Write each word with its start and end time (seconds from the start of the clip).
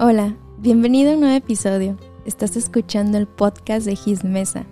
Hola, 0.00 0.36
bienvenido 0.58 1.10
a 1.10 1.14
un 1.14 1.20
nuevo 1.22 1.34
episodio. 1.34 1.98
Estás 2.24 2.56
escuchando 2.56 3.18
el 3.18 3.26
podcast 3.26 3.84
de 3.84 3.98
His 4.06 4.22
Mesa, 4.22 4.64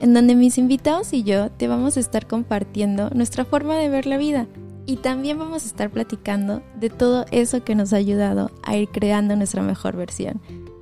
en 0.00 0.12
donde 0.12 0.34
mis 0.34 0.58
invitados 0.58 1.12
y 1.12 1.22
yo 1.22 1.52
te 1.52 1.68
vamos 1.68 1.96
a 1.96 2.00
estar 2.00 2.26
compartiendo 2.26 3.08
nuestra 3.10 3.44
forma 3.44 3.76
de 3.76 3.88
ver 3.88 4.06
la 4.06 4.16
vida 4.16 4.48
y 4.84 4.96
también 4.96 5.38
vamos 5.38 5.62
a 5.62 5.66
estar 5.66 5.88
platicando 5.88 6.64
de 6.80 6.90
todo 6.90 7.26
eso 7.30 7.62
que 7.62 7.76
nos 7.76 7.92
ha 7.92 7.98
ayudado 7.98 8.50
a 8.64 8.76
ir 8.76 8.88
creando 8.88 9.36
nuestra 9.36 9.62
mejor 9.62 9.94
versión. 9.94 10.40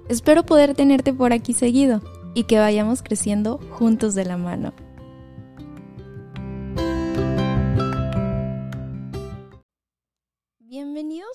Espero 0.09 0.47
poder 0.47 0.75
tenerte 0.75 1.13
por 1.13 1.35
aquí 1.35 1.53
seguido 1.53 2.01
y 2.33 2.45
que 2.45 2.59
vayamos 2.59 3.03
creciendo 3.03 3.61
juntos 3.69 4.15
de 4.15 4.25
la 4.25 4.39
mano. 4.39 4.73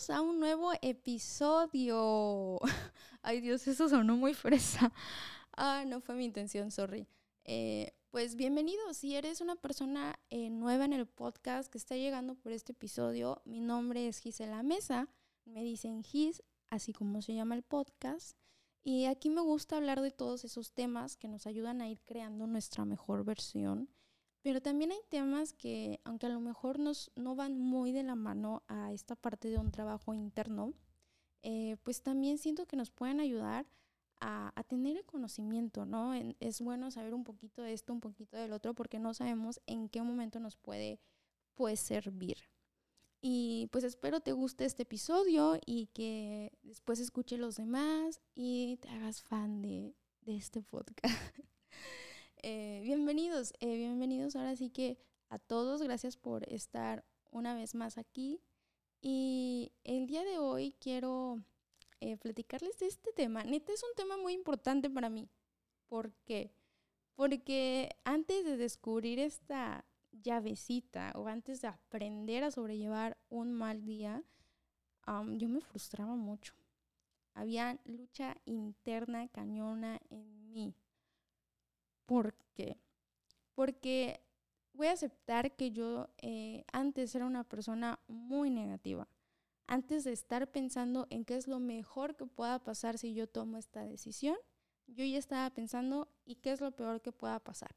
Bienvenidos 0.05 0.09
a 0.09 0.21
un 0.21 0.39
nuevo 0.39 0.71
episodio. 0.81 2.59
Ay 3.23 3.41
Dios, 3.41 3.67
eso 3.67 3.89
sonó 3.89 4.15
muy 4.15 4.35
fresa. 4.35 4.91
Ah, 5.57 5.83
no 5.87 5.99
fue 5.99 6.13
mi 6.15 6.25
intención, 6.25 6.69
sorry. 6.69 7.07
Eh, 7.43 7.91
pues 8.11 8.35
bienvenido, 8.35 8.93
si 8.93 9.15
eres 9.15 9.41
una 9.41 9.55
persona 9.55 10.19
eh, 10.29 10.51
nueva 10.51 10.85
en 10.85 10.93
el 10.93 11.07
podcast 11.07 11.71
que 11.71 11.79
está 11.79 11.95
llegando 11.95 12.35
por 12.35 12.51
este 12.51 12.73
episodio, 12.73 13.41
mi 13.45 13.61
nombre 13.61 14.07
es 14.07 14.19
Gisela 14.19 14.61
Mesa, 14.61 15.07
me 15.45 15.63
dicen 15.63 16.03
Gis, 16.03 16.43
así 16.69 16.93
como 16.93 17.23
se 17.23 17.33
llama 17.33 17.55
el 17.55 17.63
podcast, 17.63 18.37
y 18.83 19.05
aquí 19.05 19.31
me 19.31 19.41
gusta 19.41 19.77
hablar 19.77 20.01
de 20.01 20.11
todos 20.11 20.43
esos 20.43 20.71
temas 20.71 21.17
que 21.17 21.27
nos 21.27 21.47
ayudan 21.47 21.81
a 21.81 21.89
ir 21.89 22.01
creando 22.05 22.45
nuestra 22.45 22.85
mejor 22.85 23.23
versión, 23.23 23.89
pero 24.45 24.61
también 24.61 24.91
hay 24.91 24.99
temas 25.09 25.53
que, 25.53 25.99
aunque 26.03 26.27
a 26.27 26.29
lo 26.29 26.39
mejor 26.39 26.77
nos, 26.77 27.11
no 27.15 27.33
van 27.33 27.57
muy 27.57 27.91
de 27.91 28.03
la 28.03 28.13
mano 28.13 28.61
a 28.67 28.93
esta 28.93 29.15
parte 29.15 29.49
de 29.49 29.57
un 29.57 29.71
trabajo 29.71 30.13
interno, 30.13 30.75
eh, 31.41 31.77
pues 31.81 32.03
también 32.03 32.37
siento 32.37 32.67
que 32.67 32.75
nos 32.75 32.91
pueden 32.91 33.19
ayudar 33.19 33.65
a, 34.21 34.53
tener 34.67 34.97
el 34.97 35.05
conocimiento, 35.05 35.87
¿no? 35.87 36.13
es 36.39 36.61
bueno 36.61 36.91
saber 36.91 37.15
un 37.15 37.23
poquito 37.23 37.63
de 37.63 37.73
esto, 37.73 37.91
un 37.91 38.01
poquito 38.01 38.37
del 38.37 38.53
otro, 38.53 38.75
porque 38.75 38.99
no 38.99 39.15
sabemos 39.15 39.59
en 39.65 39.89
qué 39.89 40.03
momento 40.03 40.39
nos 40.39 40.57
puede 40.57 40.99
pues, 41.55 41.79
servir. 41.79 42.37
Y 43.21 43.67
pues 43.71 43.83
espero 43.83 44.19
te 44.19 44.31
guste 44.31 44.65
este 44.65 44.83
episodio 44.83 45.57
y 45.65 45.87
que 45.87 46.51
después 46.61 46.99
escuche 46.99 47.37
los 47.37 47.55
demás 47.55 48.21
y 48.35 48.77
te 48.77 48.89
hagas 48.89 49.23
fan 49.23 49.63
de, 49.63 49.95
este 50.27 50.61
podcast. 50.61 51.01
Eh, 52.47 52.79
bienvenidos, 52.83 53.55
eh, 53.59 53.75
bienvenidos 53.75 54.35
ahora 54.35 54.55
sí 54.55 54.69
que 54.69 54.99
a 55.29 55.39
todos, 55.39 55.81
gracias 55.81 56.15
por 56.15 56.47
estar 56.47 57.03
una 57.31 57.55
vez 57.55 57.73
más 57.73 57.97
aquí. 57.97 58.39
Y 59.01 59.71
el 59.83 60.05
día 60.05 60.23
de 60.23 60.37
hoy 60.37 60.75
quiero 60.79 61.41
eh, 62.01 62.17
platicarles 62.17 62.77
de 62.77 62.85
este 62.85 63.11
tema. 63.13 63.43
Neta 63.43 63.73
es 63.73 63.81
un 63.81 63.95
tema 63.95 64.15
muy 64.17 64.33
importante 64.33 64.91
para 64.91 65.09
mí. 65.09 65.27
¿Por 65.87 66.13
qué? 66.27 66.53
Porque 67.15 67.89
antes 68.03 68.45
de 68.45 68.57
descubrir 68.57 69.17
esta 69.17 69.83
llavecita 70.11 71.13
o 71.15 71.27
antes 71.27 71.61
de 71.61 71.69
aprender 71.69 72.43
a 72.43 72.51
sobrellevar 72.51 73.17
un 73.27 73.53
mal 73.53 73.85
día, 73.85 74.23
yo 75.07 75.49
me 75.49 75.61
frustraba 75.61 76.15
mucho. 76.15 76.53
Había 77.33 77.79
lucha 77.85 78.37
interna 78.45 79.29
cañona 79.29 79.99
en 80.11 80.51
mí. 80.51 80.75
¿Por 82.05 82.35
qué? 82.53 82.79
Porque 83.53 84.21
voy 84.73 84.87
a 84.87 84.91
aceptar 84.93 85.55
que 85.55 85.71
yo 85.71 86.09
eh, 86.17 86.63
antes 86.71 87.15
era 87.15 87.25
una 87.25 87.43
persona 87.43 87.99
muy 88.07 88.49
negativa 88.49 89.07
antes 89.67 90.03
de 90.03 90.11
estar 90.11 90.51
pensando 90.51 91.07
en 91.09 91.25
qué 91.25 91.35
es 91.35 91.47
lo 91.47 91.59
mejor 91.59 92.15
que 92.15 92.25
pueda 92.25 92.63
pasar 92.63 92.97
si 92.97 93.13
yo 93.13 93.27
tomo 93.27 93.57
esta 93.57 93.83
decisión, 93.83 94.37
yo 94.87 95.03
ya 95.03 95.17
estaba 95.17 95.49
pensando 95.49 96.11
y 96.25 96.35
qué 96.35 96.51
es 96.51 96.61
lo 96.61 96.71
peor 96.71 97.01
que 97.01 97.11
pueda 97.11 97.39
pasar. 97.39 97.75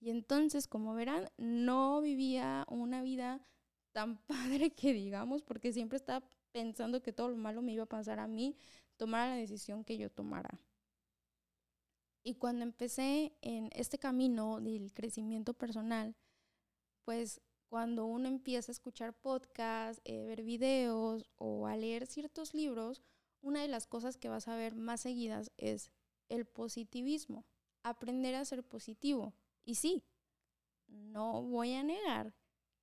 Y 0.00 0.10
entonces, 0.10 0.68
como 0.68 0.94
verán, 0.94 1.30
no 1.36 2.00
vivía 2.00 2.66
una 2.68 3.02
vida 3.02 3.46
tan 3.92 4.18
padre 4.26 4.70
que 4.70 4.92
digamos, 4.92 5.42
porque 5.42 5.72
siempre 5.72 5.96
estaba 5.96 6.26
pensando 6.52 7.02
que 7.02 7.12
todo 7.12 7.28
lo 7.28 7.36
malo 7.36 7.60
me 7.60 7.72
iba 7.72 7.84
a 7.84 7.88
pasar 7.88 8.18
a 8.18 8.26
mí, 8.26 8.56
tomar 8.96 9.28
la 9.28 9.36
decisión 9.36 9.84
que 9.84 9.98
yo 9.98 10.10
tomara. 10.10 10.58
Y 12.26 12.34
cuando 12.34 12.64
empecé 12.64 13.36
en 13.40 13.70
este 13.72 14.00
camino 14.00 14.60
del 14.60 14.92
crecimiento 14.92 15.54
personal, 15.54 16.16
pues 17.04 17.40
cuando 17.68 18.04
uno 18.04 18.26
empieza 18.26 18.72
a 18.72 18.74
escuchar 18.74 19.14
podcasts, 19.14 20.02
eh, 20.04 20.26
ver 20.26 20.42
videos 20.42 21.30
o 21.36 21.68
a 21.68 21.76
leer 21.76 22.04
ciertos 22.08 22.52
libros, 22.52 23.04
una 23.42 23.62
de 23.62 23.68
las 23.68 23.86
cosas 23.86 24.16
que 24.16 24.28
vas 24.28 24.48
a 24.48 24.56
ver 24.56 24.74
más 24.74 25.02
seguidas 25.02 25.52
es 25.56 25.92
el 26.28 26.46
positivismo, 26.46 27.46
aprender 27.84 28.34
a 28.34 28.44
ser 28.44 28.64
positivo. 28.64 29.32
Y 29.64 29.76
sí, 29.76 30.02
no 30.88 31.44
voy 31.44 31.74
a 31.74 31.84
negar 31.84 32.34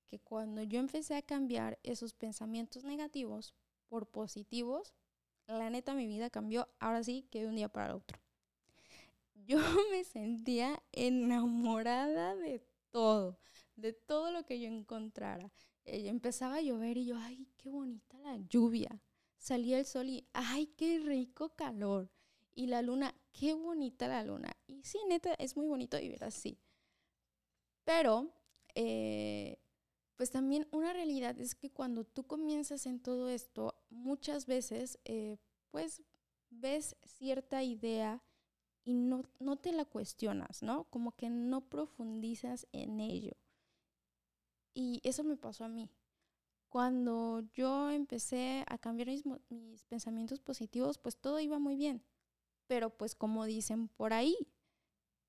que 0.07 0.21
cuando 0.21 0.63
yo 0.63 0.79
empecé 0.79 1.17
a 1.17 1.21
cambiar 1.21 1.79
esos 1.83 2.13
pensamientos 2.13 2.85
negativos 2.85 3.53
por 3.89 4.07
positivos, 4.07 4.93
la 5.47 5.69
neta 5.69 5.95
mi 5.95 6.07
vida 6.07 6.29
cambió 6.29 6.69
ahora 6.79 7.03
sí 7.03 7.27
que 7.29 7.41
de 7.41 7.49
un 7.49 7.57
día 7.57 7.67
para 7.67 7.87
el 7.87 7.95
otro. 7.95 8.22
Yo 9.45 9.57
me 9.91 10.03
sentía 10.03 10.81
enamorada 10.91 12.35
de 12.35 12.65
todo 12.91 13.37
de 13.75 13.93
todo 13.93 14.31
lo 14.31 14.45
que 14.45 14.59
yo 14.59 14.67
encontrara. 14.67 15.51
Eh, 15.85 16.07
empezaba 16.07 16.55
a 16.55 16.61
llover 16.61 16.97
y 16.97 17.05
yo, 17.05 17.17
ay, 17.17 17.47
qué 17.57 17.69
bonita 17.69 18.17
la 18.19 18.37
lluvia. 18.37 19.01
Salía 19.37 19.79
el 19.79 19.85
sol 19.85 20.09
y, 20.09 20.27
ay, 20.33 20.67
qué 20.77 20.99
rico 20.99 21.49
calor. 21.55 22.09
Y 22.55 22.67
la 22.67 22.81
luna, 22.81 23.15
qué 23.33 23.53
bonita 23.53 24.07
la 24.07 24.23
luna. 24.23 24.55
Y 24.67 24.83
sí, 24.83 24.99
neta, 25.07 25.33
es 25.35 25.57
muy 25.57 25.67
bonito 25.67 25.97
vivir 25.97 26.23
así. 26.23 26.59
Pero, 27.83 28.31
eh, 28.75 29.57
pues 30.15 30.29
también 30.29 30.67
una 30.71 30.93
realidad 30.93 31.37
es 31.39 31.55
que 31.55 31.71
cuando 31.71 32.05
tú 32.05 32.25
comienzas 32.25 32.85
en 32.85 33.01
todo 33.01 33.29
esto, 33.29 33.75
muchas 33.89 34.45
veces, 34.45 34.99
eh, 35.03 35.37
pues 35.71 36.03
ves 36.49 36.95
cierta 37.03 37.63
idea 37.63 38.23
y 38.85 38.93
no, 38.93 39.23
no 39.39 39.55
te 39.55 39.71
la 39.71 39.85
cuestionas, 39.85 40.61
¿no? 40.61 40.85
Como 40.85 41.15
que 41.15 41.29
no 41.29 41.61
profundizas 41.61 42.67
en 42.71 42.99
ello. 42.99 43.33
Y 44.73 44.99
eso 45.03 45.23
me 45.23 45.37
pasó 45.37 45.65
a 45.65 45.69
mí. 45.69 45.89
Cuando 46.69 47.41
yo 47.53 47.91
empecé 47.91 48.65
a 48.67 48.77
cambiar 48.77 49.09
mis, 49.09 49.23
mis 49.49 49.83
pensamientos 49.83 50.39
positivos, 50.41 50.97
pues 50.97 51.17
todo 51.17 51.39
iba 51.39 51.59
muy 51.59 51.75
bien. 51.75 52.03
Pero 52.67 52.89
pues 52.89 53.15
como 53.15 53.45
dicen 53.45 53.87
por 53.87 54.13
ahí, 54.13 54.35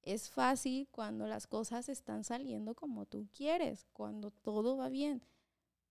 es 0.02 0.30
fácil 0.30 0.88
cuando 0.90 1.26
las 1.26 1.46
cosas 1.46 1.88
están 1.88 2.24
saliendo 2.24 2.74
como 2.74 3.06
tú 3.06 3.28
quieres, 3.36 3.86
cuando 3.92 4.30
todo 4.30 4.76
va 4.76 4.88
bien. 4.88 5.22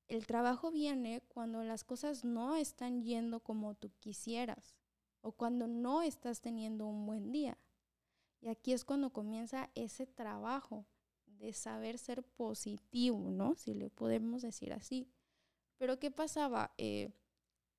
El 0.08 0.26
trabajo 0.28 0.72
viene 0.72 1.22
cuando 1.30 1.64
las 1.64 1.84
cosas 1.84 2.26
no 2.26 2.56
están 2.56 3.04
yendo 3.04 3.40
como 3.40 3.76
tú 3.76 3.92
quisieras 4.00 4.76
o 5.24 5.32
cuando 5.32 5.68
no 5.68 6.02
estás 6.02 6.42
teniendo 6.42 6.86
un 6.86 7.08
buen 7.08 7.32
día. 7.32 7.58
Y 8.42 8.50
aquí 8.50 8.74
es 8.74 8.84
cuando 8.84 9.12
comienza 9.12 9.70
ese 9.74 10.06
trabajo 10.06 10.86
de 11.26 11.54
saber 11.54 11.98
ser 11.98 12.24
positivo, 12.24 13.32
¿no? 13.32 13.56
Si 13.56 13.74
le 13.74 13.90
podemos 13.90 14.42
decir 14.42 14.74
así. 14.74 15.10
Pero 15.78 15.98
¿qué 15.98 16.12
pasaba? 16.12 16.74
Eh, 16.78 17.10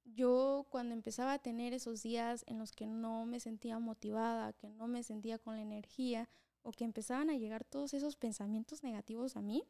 yo 0.05 0.67
cuando 0.71 0.95
empezaba 0.95 1.35
a 1.35 1.39
tener 1.39 1.75
esos 1.75 2.03
días 2.03 2.45
en 2.47 2.59
los 2.59 2.73
que 2.73 2.87
no 2.87 3.27
me 3.27 3.41
sentía 3.41 3.79
motivada, 3.79 4.55
que 4.55 4.69
no 4.71 4.89
me 4.89 5.03
sentía 5.03 5.39
con 5.39 5.57
la 5.57 5.63
energía, 5.63 6.29
o 6.63 6.73
que 6.73 6.85
empezaban 6.85 7.29
a 7.29 7.37
llegar 7.37 7.63
todos 7.63 7.93
esos 7.93 8.17
pensamientos 8.17 8.83
negativos 8.83 9.37
a 9.37 9.43
mí, 9.43 9.65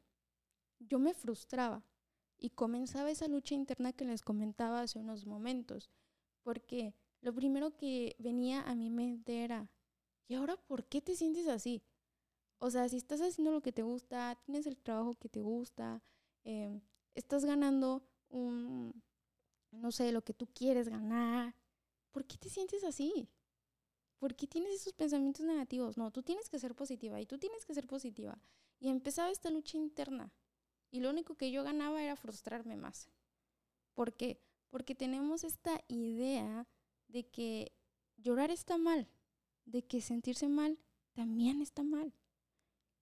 yo 0.78 1.00
me 1.00 1.12
frustraba 1.12 1.82
y 2.38 2.50
comenzaba 2.50 3.10
esa 3.10 3.26
lucha 3.26 3.56
interna 3.56 3.92
que 3.92 4.04
les 4.04 4.22
comentaba 4.22 4.80
hace 4.80 5.00
unos 5.00 5.26
momentos, 5.26 5.90
porque 6.44 6.94
lo 7.24 7.32
primero 7.32 7.74
que 7.74 8.16
venía 8.18 8.60
a 8.60 8.74
mi 8.74 8.90
mente 8.90 9.44
era, 9.44 9.70
¿y 10.28 10.34
ahora 10.34 10.58
por 10.58 10.84
qué 10.84 11.00
te 11.00 11.16
sientes 11.16 11.48
así? 11.48 11.82
O 12.58 12.70
sea, 12.70 12.86
si 12.90 12.98
estás 12.98 13.22
haciendo 13.22 13.50
lo 13.50 13.62
que 13.62 13.72
te 13.72 13.82
gusta, 13.82 14.38
tienes 14.44 14.66
el 14.66 14.76
trabajo 14.76 15.14
que 15.14 15.30
te 15.30 15.40
gusta, 15.40 16.02
em, 16.44 16.82
estás 17.14 17.46
ganando 17.46 18.06
un, 18.28 19.02
no 19.70 19.90
sé, 19.90 20.12
lo 20.12 20.22
que 20.22 20.34
tú 20.34 20.46
quieres 20.48 20.90
ganar, 20.90 21.54
¿por 22.12 22.26
qué 22.26 22.36
te 22.36 22.50
sientes 22.50 22.84
así? 22.84 23.30
¿Por 24.18 24.36
qué 24.36 24.46
tienes 24.46 24.74
esos 24.74 24.92
pensamientos 24.92 25.46
negativos? 25.46 25.96
No, 25.96 26.10
tú 26.10 26.22
tienes 26.22 26.50
que 26.50 26.58
ser 26.58 26.74
positiva 26.74 27.22
y 27.22 27.26
tú 27.26 27.38
tienes 27.38 27.64
que 27.64 27.72
ser 27.72 27.86
positiva. 27.86 28.38
Y 28.80 28.90
empezaba 28.90 29.30
esta 29.30 29.50
lucha 29.50 29.78
interna. 29.78 30.30
Y 30.90 31.00
lo 31.00 31.08
único 31.08 31.36
que 31.36 31.50
yo 31.50 31.62
ganaba 31.64 32.02
era 32.02 32.16
frustrarme 32.16 32.76
más. 32.76 33.08
¿Por 33.94 34.12
qué? 34.12 34.42
Porque 34.68 34.94
tenemos 34.94 35.42
esta 35.42 35.82
idea 35.88 36.66
de 37.14 37.22
que 37.22 37.72
llorar 38.16 38.50
está 38.50 38.76
mal, 38.76 39.08
de 39.66 39.82
que 39.82 40.00
sentirse 40.00 40.48
mal 40.48 40.78
también 41.12 41.62
está 41.62 41.84
mal. 41.84 42.12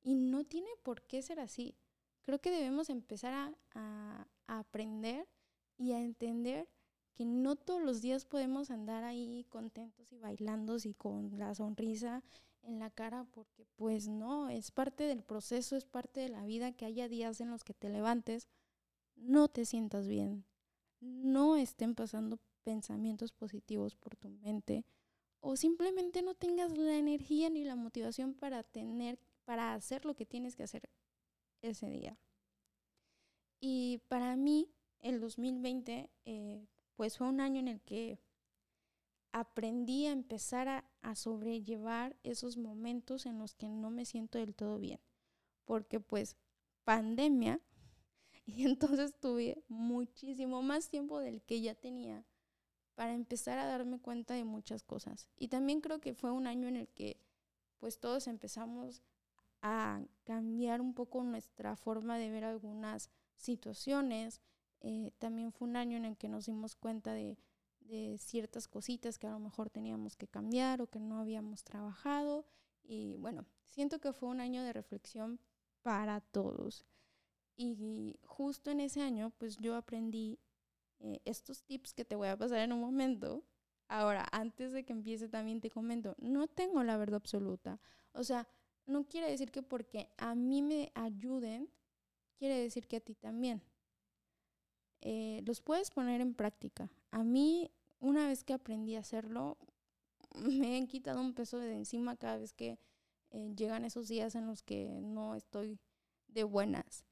Y 0.02 0.14
no 0.14 0.44
tiene 0.44 0.68
por 0.82 1.02
qué 1.02 1.22
ser 1.22 1.40
así. 1.40 1.76
Creo 2.20 2.38
que 2.38 2.50
debemos 2.50 2.90
empezar 2.90 3.56
a, 3.74 4.28
aprender 4.46 5.26
y 5.78 5.92
a 5.92 6.00
entender 6.00 6.68
que 7.14 7.24
no 7.24 7.56
todos 7.56 7.80
los 7.80 8.02
días 8.02 8.26
podemos 8.26 8.70
andar 8.70 9.02
ahí 9.02 9.46
contentos 9.48 10.12
y 10.12 10.18
bailando 10.18 10.76
y 10.84 10.92
con 10.92 11.38
la 11.38 11.54
sonrisa 11.54 12.22
en 12.62 12.78
la 12.78 12.90
cara, 12.90 13.24
porque 13.32 13.64
pues 13.76 14.08
no, 14.08 14.50
es 14.50 14.70
parte 14.70 15.04
del 15.04 15.22
proceso, 15.22 15.74
es 15.74 15.86
parte 15.86 16.20
de 16.20 16.28
la 16.28 16.44
vida 16.44 16.72
que 16.72 16.84
haya 16.84 17.08
días 17.08 17.40
en 17.40 17.50
los 17.50 17.64
que 17.64 17.72
te 17.72 17.88
levantes, 17.88 18.46
no 19.16 19.48
te 19.48 19.64
sientas 19.64 20.06
bien, 20.06 20.44
no 21.00 21.56
estén 21.56 21.94
pasando 21.94 22.38
pensamientos 22.62 23.32
positivos 23.32 23.94
por 23.94 24.16
tu 24.16 24.28
mente 24.28 24.84
o 25.40 25.56
simplemente 25.56 26.22
no 26.22 26.34
tengas 26.34 26.76
la 26.78 26.96
energía 26.96 27.50
ni 27.50 27.64
la 27.64 27.76
motivación 27.76 28.34
para 28.34 28.62
tener 28.62 29.18
para 29.44 29.74
hacer 29.74 30.04
lo 30.04 30.14
que 30.14 30.24
tienes 30.24 30.54
que 30.54 30.62
hacer 30.62 30.88
ese 31.62 31.88
día. 31.90 32.16
Y 33.60 33.98
para 34.08 34.36
mí 34.36 34.70
el 35.00 35.20
2020 35.20 36.10
eh, 36.24 36.66
pues 36.96 37.18
fue 37.18 37.28
un 37.28 37.40
año 37.40 37.60
en 37.60 37.68
el 37.68 37.80
que 37.80 38.20
aprendí 39.32 40.06
a 40.06 40.12
empezar 40.12 40.68
a, 40.68 40.84
a, 41.00 41.16
sobrellevar 41.16 42.16
esos 42.22 42.56
momentos 42.56 43.26
en 43.26 43.38
los 43.38 43.54
que 43.54 43.68
no 43.68 43.90
me 43.90 44.04
siento 44.04 44.38
del 44.38 44.54
todo 44.54 44.78
bien. 44.78 45.00
Porque 45.64 46.00
pues 46.00 46.36
pandemia 46.84 47.60
y 48.46 48.64
entonces 48.64 49.18
tuve 49.18 49.64
muchísimo 49.68 50.62
más 50.62 50.88
tiempo 50.88 51.18
del 51.18 51.42
que 51.42 51.60
ya 51.60 51.74
tenía 51.74 52.24
para 52.94 53.14
empezar 53.14 53.58
a 53.58 53.66
darme 53.66 53.98
cuenta 53.98 54.34
de 54.34 54.44
muchas 54.44 54.82
cosas. 54.82 55.28
Y 55.36 55.48
también 55.48 55.80
creo 55.80 56.00
que 56.00 56.14
fue 56.14 56.30
un 56.30 56.46
año 56.46 56.68
en 56.68 56.76
el 56.76 56.88
que 56.88 57.18
pues 57.78 57.98
todos 57.98 58.28
empezamos 58.28 59.02
a 59.60 60.02
cambiar 60.24 60.80
un 60.80 60.94
poco 60.94 61.22
nuestra 61.22 61.76
forma 61.76 62.18
de 62.18 62.30
ver 62.30 62.44
algunas 62.44 63.10
situaciones. 63.36 64.40
Eh, 64.80 65.12
también 65.18 65.52
fue 65.52 65.68
un 65.68 65.76
año 65.76 65.96
en 65.96 66.04
el 66.04 66.16
que 66.16 66.28
nos 66.28 66.46
dimos 66.46 66.76
cuenta 66.76 67.12
de, 67.12 67.38
de 67.80 68.18
ciertas 68.18 68.68
cositas 68.68 69.18
que 69.18 69.26
a 69.26 69.30
lo 69.30 69.38
mejor 69.38 69.70
teníamos 69.70 70.16
que 70.16 70.28
cambiar 70.28 70.82
o 70.82 70.88
que 70.88 71.00
no 71.00 71.18
habíamos 71.18 71.64
trabajado. 71.64 72.44
Y 72.82 73.16
bueno, 73.16 73.46
siento 73.68 74.00
que 74.00 74.12
fue 74.12 74.28
un 74.28 74.40
año 74.40 74.62
de 74.62 74.72
reflexión 74.72 75.40
para 75.82 76.20
todos. 76.20 76.84
Y 77.56 78.18
justo 78.24 78.70
en 78.70 78.80
ese 78.80 79.02
año, 79.02 79.30
pues 79.38 79.56
yo 79.58 79.76
aprendí 79.76 80.38
eh, 81.02 81.20
estos 81.24 81.64
tips 81.64 81.94
que 81.94 82.04
te 82.04 82.16
voy 82.16 82.28
a 82.28 82.36
pasar 82.36 82.58
en 82.60 82.72
un 82.72 82.80
momento. 82.80 83.44
Ahora, 83.88 84.26
antes 84.32 84.72
de 84.72 84.84
que 84.84 84.92
empiece 84.92 85.28
también 85.28 85.60
te 85.60 85.70
comento, 85.70 86.14
no 86.18 86.46
tengo 86.46 86.82
la 86.82 86.96
verdad 86.96 87.16
absoluta. 87.16 87.80
O 88.12 88.24
sea, 88.24 88.48
no 88.86 89.04
quiere 89.06 89.30
decir 89.30 89.50
que 89.50 89.62
porque 89.62 90.08
a 90.16 90.34
mí 90.34 90.62
me 90.62 90.90
ayuden, 90.94 91.68
quiere 92.38 92.56
decir 92.58 92.86
que 92.86 92.96
a 92.96 93.00
ti 93.00 93.14
también. 93.14 93.62
Eh, 95.00 95.42
los 95.44 95.60
puedes 95.60 95.90
poner 95.90 96.20
en 96.20 96.34
práctica. 96.34 96.88
A 97.10 97.24
mí, 97.24 97.70
una 98.00 98.26
vez 98.26 98.44
que 98.44 98.52
aprendí 98.52 98.94
a 98.96 99.00
hacerlo, 99.00 99.58
me 100.34 100.76
han 100.76 100.86
quitado 100.86 101.20
un 101.20 101.34
peso 101.34 101.58
de 101.58 101.74
encima 101.74 102.16
cada 102.16 102.38
vez 102.38 102.52
que 102.52 102.78
eh, 103.30 103.52
llegan 103.56 103.84
esos 103.84 104.08
días 104.08 104.34
en 104.34 104.46
los 104.46 104.62
que 104.62 105.00
no 105.02 105.34
estoy 105.34 105.78
de 106.28 106.44
buenas. 106.44 107.04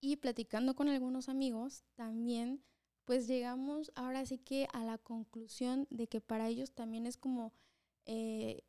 Y 0.00 0.16
platicando 0.16 0.74
con 0.74 0.88
algunos 0.88 1.28
amigos, 1.28 1.84
también 1.94 2.62
pues 3.04 3.26
llegamos 3.26 3.90
ahora 3.96 4.24
sí 4.24 4.38
que 4.38 4.68
a 4.72 4.84
la 4.84 4.96
conclusión 4.96 5.86
de 5.90 6.06
que 6.06 6.20
para 6.20 6.48
ellos 6.48 6.72
también 6.72 7.06
es 7.06 7.16
como 7.16 7.52
eh, 8.06 8.62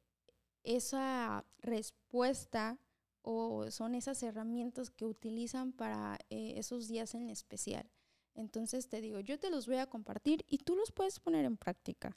esa 0.63 1.45
respuesta 1.60 2.80
o 3.22 3.69
son 3.69 3.95
esas 3.95 4.24
herramientas 4.24 4.89
que 4.89 5.06
utilizan 5.06 5.72
para 5.74 6.18
eh, 6.30 6.54
esos 6.57 6.88
días 6.88 7.13
en 7.13 7.30
especial. 7.30 7.89
Entonces 8.33 8.89
te 8.89 9.01
digo, 9.01 9.19
yo 9.19 9.39
te 9.39 9.50
los 9.50 9.68
voy 9.68 9.78
a 9.78 9.88
compartir 9.88 10.45
y 10.48 10.60
tú 10.60 10.75
los 10.75 10.92
puedes 10.92 11.19
poner 11.19 11.45
en 11.45 11.57
práctica. 11.57 12.16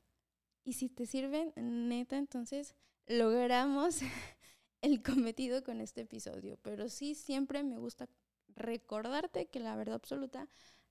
Y 0.65 0.75
si 0.75 0.89
te 0.89 1.07
sirven, 1.07 1.53
neta, 1.57 2.17
entonces 2.17 2.75
logramos 3.07 4.01
el 4.81 5.03
cometido 5.03 5.63
con 5.63 5.81
este 5.81 6.03
episodio. 6.03 6.59
Pero 6.63 6.89
sí, 6.89 7.15
siempre 7.15 7.63
me 7.63 7.79
gusta 7.79 8.09
recordarte 8.57 9.47
que 9.47 9.61
la 9.61 9.77
verdad 9.77 9.97
absoluta 9.97 10.49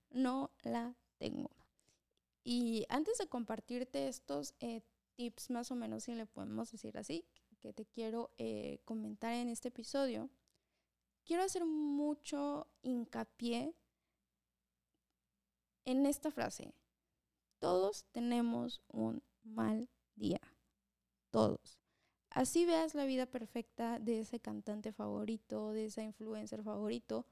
no 0.09 0.51
la 0.63 0.95
tengo. 1.17 1.51
Y 2.43 2.85
antes 2.89 3.17
de 3.17 3.27
compartirte 3.27 4.07
estos 4.07 4.53
eh, 4.59 4.81
tips, 5.15 5.49
más 5.49 5.71
o 5.71 5.75
menos, 5.75 6.03
si 6.03 6.13
le 6.13 6.25
podemos 6.25 6.71
decir 6.71 6.97
así, 6.97 7.25
que 7.59 7.73
te 7.73 7.85
quiero 7.85 8.31
eh, 8.37 8.79
comentar 8.83 9.33
en 9.33 9.49
este 9.49 9.69
episodio, 9.69 10.29
quiero 11.23 11.43
hacer 11.43 11.65
mucho 11.65 12.67
hincapié 12.81 13.73
en 15.85 16.05
esta 16.05 16.31
frase. 16.31 16.73
Todos 17.59 18.05
tenemos 18.11 18.81
un 18.89 19.23
mal 19.43 19.89
día. 20.15 20.41
Todos. 21.31 21.79
Así 22.29 22.65
veas 22.65 22.95
la 22.95 23.05
vida 23.05 23.25
perfecta 23.25 23.99
de 23.99 24.19
ese 24.19 24.39
cantante 24.39 24.91
favorito, 24.91 25.71
de 25.71 25.85
esa 25.85 26.03
influencer 26.03 26.63
favorito, 26.63 27.25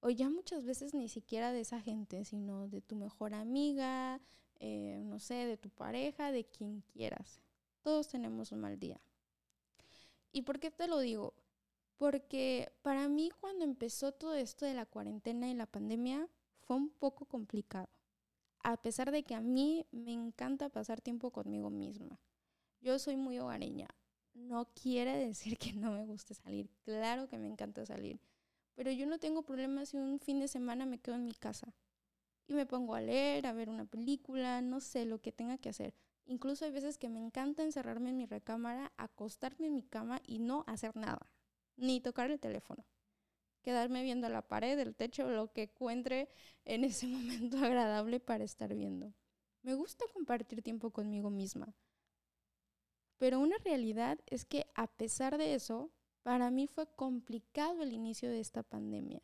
o 0.00 0.10
ya 0.10 0.28
muchas 0.28 0.64
veces 0.64 0.94
ni 0.94 1.08
siquiera 1.08 1.52
de 1.52 1.60
esa 1.60 1.80
gente, 1.80 2.24
sino 2.24 2.68
de 2.68 2.80
tu 2.80 2.96
mejor 2.96 3.34
amiga, 3.34 4.20
eh, 4.58 5.00
no 5.04 5.18
sé, 5.20 5.34
de 5.46 5.56
tu 5.56 5.70
pareja, 5.70 6.32
de 6.32 6.44
quien 6.44 6.82
quieras. 6.92 7.40
Todos 7.82 8.08
tenemos 8.08 8.52
un 8.52 8.60
mal 8.60 8.78
día. 8.78 9.00
¿Y 10.32 10.42
por 10.42 10.60
qué 10.60 10.70
te 10.70 10.86
lo 10.86 10.98
digo? 10.98 11.34
Porque 11.96 12.72
para 12.82 13.08
mí 13.08 13.30
cuando 13.40 13.64
empezó 13.64 14.12
todo 14.12 14.34
esto 14.34 14.64
de 14.64 14.74
la 14.74 14.86
cuarentena 14.86 15.50
y 15.50 15.54
la 15.54 15.66
pandemia 15.66 16.28
fue 16.60 16.76
un 16.76 16.90
poco 16.90 17.26
complicado. 17.26 17.88
A 18.62 18.80
pesar 18.80 19.10
de 19.10 19.22
que 19.22 19.34
a 19.34 19.40
mí 19.40 19.86
me 19.90 20.12
encanta 20.12 20.68
pasar 20.68 21.00
tiempo 21.00 21.30
conmigo 21.30 21.70
misma. 21.70 22.20
Yo 22.80 22.98
soy 22.98 23.16
muy 23.16 23.38
hogareña. 23.38 23.88
No 24.34 24.66
quiere 24.74 25.16
decir 25.16 25.58
que 25.58 25.72
no 25.72 25.92
me 25.92 26.04
guste 26.04 26.34
salir. 26.34 26.70
Claro 26.84 27.28
que 27.28 27.38
me 27.38 27.48
encanta 27.48 27.84
salir. 27.84 28.20
Pero 28.74 28.90
yo 28.90 29.06
no 29.06 29.18
tengo 29.18 29.42
problema 29.42 29.84
si 29.86 29.96
un 29.96 30.18
fin 30.20 30.40
de 30.40 30.48
semana 30.48 30.86
me 30.86 30.98
quedo 30.98 31.16
en 31.16 31.24
mi 31.24 31.34
casa 31.34 31.74
y 32.50 32.54
me 32.54 32.66
pongo 32.66 32.96
a 32.96 33.00
leer, 33.00 33.46
a 33.46 33.52
ver 33.52 33.68
una 33.68 33.84
película, 33.84 34.60
no 34.60 34.80
sé, 34.80 35.04
lo 35.04 35.20
que 35.20 35.30
tenga 35.30 35.58
que 35.58 35.68
hacer. 35.68 35.94
Incluso 36.26 36.64
hay 36.64 36.72
veces 36.72 36.98
que 36.98 37.08
me 37.08 37.20
encanta 37.20 37.62
encerrarme 37.62 38.10
en 38.10 38.16
mi 38.16 38.26
recámara, 38.26 38.92
acostarme 38.96 39.68
en 39.68 39.74
mi 39.74 39.82
cama 39.82 40.20
y 40.26 40.40
no 40.40 40.64
hacer 40.66 40.96
nada, 40.96 41.30
ni 41.76 42.00
tocar 42.00 42.30
el 42.30 42.40
teléfono. 42.40 42.84
Quedarme 43.62 44.02
viendo 44.02 44.28
la 44.28 44.42
pared, 44.42 44.78
el 44.78 44.96
techo, 44.96 45.30
lo 45.30 45.52
que 45.52 45.64
encuentre 45.64 46.28
en 46.64 46.84
ese 46.84 47.06
momento 47.08 47.58
agradable 47.58 48.18
para 48.18 48.42
estar 48.42 48.74
viendo. 48.74 49.14
Me 49.62 49.74
gusta 49.74 50.04
compartir 50.12 50.62
tiempo 50.62 50.90
conmigo 50.90 51.30
misma. 51.30 51.74
Pero 53.18 53.38
una 53.38 53.58
realidad 53.58 54.18
es 54.26 54.44
que 54.44 54.66
a 54.74 54.86
pesar 54.86 55.36
de 55.36 55.54
eso, 55.54 55.92
para 56.22 56.50
mí 56.50 56.66
fue 56.66 56.86
complicado 56.86 57.82
el 57.82 57.92
inicio 57.92 58.30
de 58.30 58.40
esta 58.40 58.62
pandemia, 58.62 59.22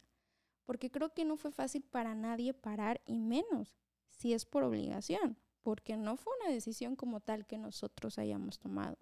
porque 0.64 0.90
creo 0.90 1.12
que 1.12 1.24
no 1.24 1.36
fue 1.36 1.52
fácil 1.52 1.82
para 1.82 2.14
nadie 2.14 2.54
parar 2.54 3.00
y 3.06 3.18
menos 3.18 3.76
si 4.10 4.32
es 4.32 4.46
por 4.46 4.64
obligación, 4.64 5.36
porque 5.62 5.96
no 5.96 6.16
fue 6.16 6.32
una 6.40 6.52
decisión 6.52 6.96
como 6.96 7.20
tal 7.20 7.46
que 7.46 7.58
nosotros 7.58 8.18
hayamos 8.18 8.58
tomado. 8.58 8.96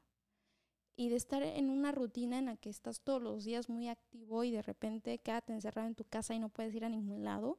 Y 0.97 1.09
de 1.09 1.17
estar 1.17 1.43
en 1.43 1.71
una 1.71 1.93
rutina 1.93 2.39
en 2.39 2.47
la 2.47 2.57
que 2.57 2.71
estás 2.71 3.01
todos 3.01 3.21
los 3.21 3.45
días 3.45 3.69
muy 3.69 3.89
activo 3.89 4.45
y 4.45 4.53
de 4.53 4.63
repente 4.63 5.19
quédate 5.19 5.53
encerrado 5.53 5.89
en 5.89 5.95
tu 5.95 6.05
casa 6.05 6.35
y 6.35 6.39
no 6.39 6.49
puedes 6.49 6.75
ir 6.75 6.85
a 6.85 6.89
ningún 6.89 7.25
lado, 7.25 7.59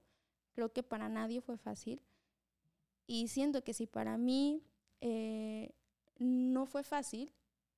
creo 0.54 0.72
que 0.72 0.84
para 0.84 1.10
nadie 1.10 1.42
fue 1.42 1.58
fácil. 1.58 2.02
Y 3.08 3.28
siento 3.28 3.64
que 3.64 3.74
si 3.74 3.88
para 3.88 4.18
mí 4.18 4.64
eh, 5.02 5.74
no 6.18 6.66
fue 6.66 6.84
fácil, 6.84 7.34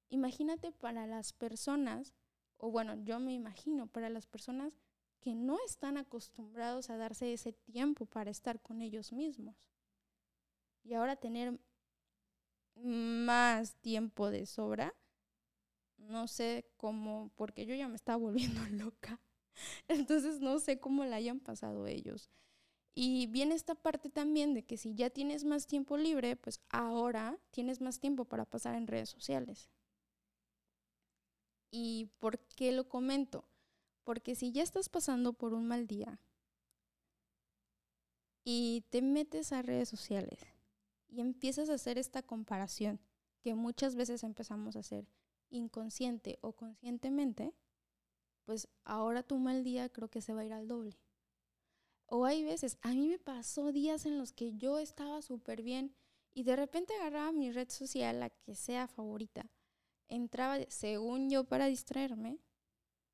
imagínate 0.09 0.71
para 0.71 1.07
las 1.07 1.33
personas 1.33 2.13
o 2.57 2.71
bueno, 2.71 2.95
yo 3.03 3.19
me 3.19 3.33
imagino, 3.33 3.87
para 3.87 4.09
las 4.09 4.25
personas 4.25 4.73
que 5.19 5.35
no 5.35 5.57
están 5.65 5.97
acostumbrados 5.97 6.89
a 6.89 6.97
darse 6.97 7.33
ese 7.33 7.53
tiempo 7.53 8.05
para 8.05 8.31
estar 8.31 8.61
con 8.61 8.81
ellos 8.81 9.11
mismos. 9.11 9.55
Y 10.83 10.93
ahora 10.93 11.15
tener 11.15 11.59
más 12.75 13.75
tiempo 13.75 14.29
de 14.29 14.45
sobra, 14.45 14.95
no 15.97 16.27
sé 16.27 16.69
cómo, 16.77 17.31
porque 17.35 17.65
yo 17.65 17.75
ya 17.75 17.87
me 17.87 17.95
estaba 17.95 18.17
volviendo 18.17 18.61
loca. 18.71 19.19
Entonces 19.87 20.39
no 20.39 20.59
sé 20.59 20.79
cómo 20.79 21.03
la 21.05 21.15
hayan 21.17 21.39
pasado 21.39 21.87
ellos. 21.87 22.29
Y 22.93 23.27
viene 23.27 23.53
esta 23.53 23.75
parte 23.75 24.09
también 24.09 24.53
de 24.53 24.65
que 24.65 24.77
si 24.77 24.95
ya 24.95 25.09
tienes 25.09 25.43
más 25.43 25.67
tiempo 25.67 25.97
libre, 25.97 26.35
pues 26.35 26.61
ahora 26.69 27.37
tienes 27.51 27.79
más 27.79 27.99
tiempo 27.99 28.25
para 28.25 28.45
pasar 28.45 28.75
en 28.75 28.87
redes 28.87 29.09
sociales. 29.09 29.69
¿Y 31.69 32.11
por 32.19 32.39
qué 32.39 32.71
lo 32.71 32.87
comento? 32.87 33.45
Porque 34.03 34.35
si 34.35 34.51
ya 34.51 34.63
estás 34.63 34.89
pasando 34.89 35.33
por 35.33 35.53
un 35.53 35.67
mal 35.67 35.85
día 35.85 36.21
y 38.43 38.85
te 38.89 39.01
metes 39.01 39.51
a 39.51 39.61
redes 39.61 39.89
sociales 39.89 40.39
y 41.09 41.19
empiezas 41.19 41.69
a 41.69 41.73
hacer 41.73 41.97
esta 41.97 42.23
comparación 42.23 43.01
que 43.41 43.53
muchas 43.53 43.95
veces 43.95 44.23
empezamos 44.23 44.75
a 44.75 44.79
hacer 44.79 45.07
inconsciente 45.49 46.39
o 46.41 46.53
conscientemente, 46.53 47.53
pues 48.45 48.69
ahora 48.85 49.23
tu 49.23 49.37
mal 49.37 49.63
día 49.63 49.89
creo 49.89 50.09
que 50.09 50.21
se 50.21 50.33
va 50.33 50.41
a 50.41 50.45
ir 50.45 50.53
al 50.53 50.67
doble. 50.67 50.97
O 52.05 52.25
hay 52.25 52.43
veces, 52.43 52.77
a 52.81 52.93
mí 52.93 53.09
me 53.09 53.19
pasó 53.19 53.73
días 53.73 54.05
en 54.05 54.17
los 54.17 54.31
que 54.31 54.53
yo 54.55 54.79
estaba 54.79 55.21
súper 55.21 55.61
bien 55.61 55.93
y 56.33 56.43
de 56.43 56.55
repente 56.55 56.93
agarraba 56.95 57.33
mi 57.33 57.51
red 57.51 57.69
social, 57.69 58.21
la 58.21 58.29
que 58.29 58.55
sea 58.55 58.87
favorita, 58.87 59.49
entraba, 60.09 60.57
según 60.69 61.29
yo, 61.29 61.43
para 61.45 61.67
distraerme 61.67 62.39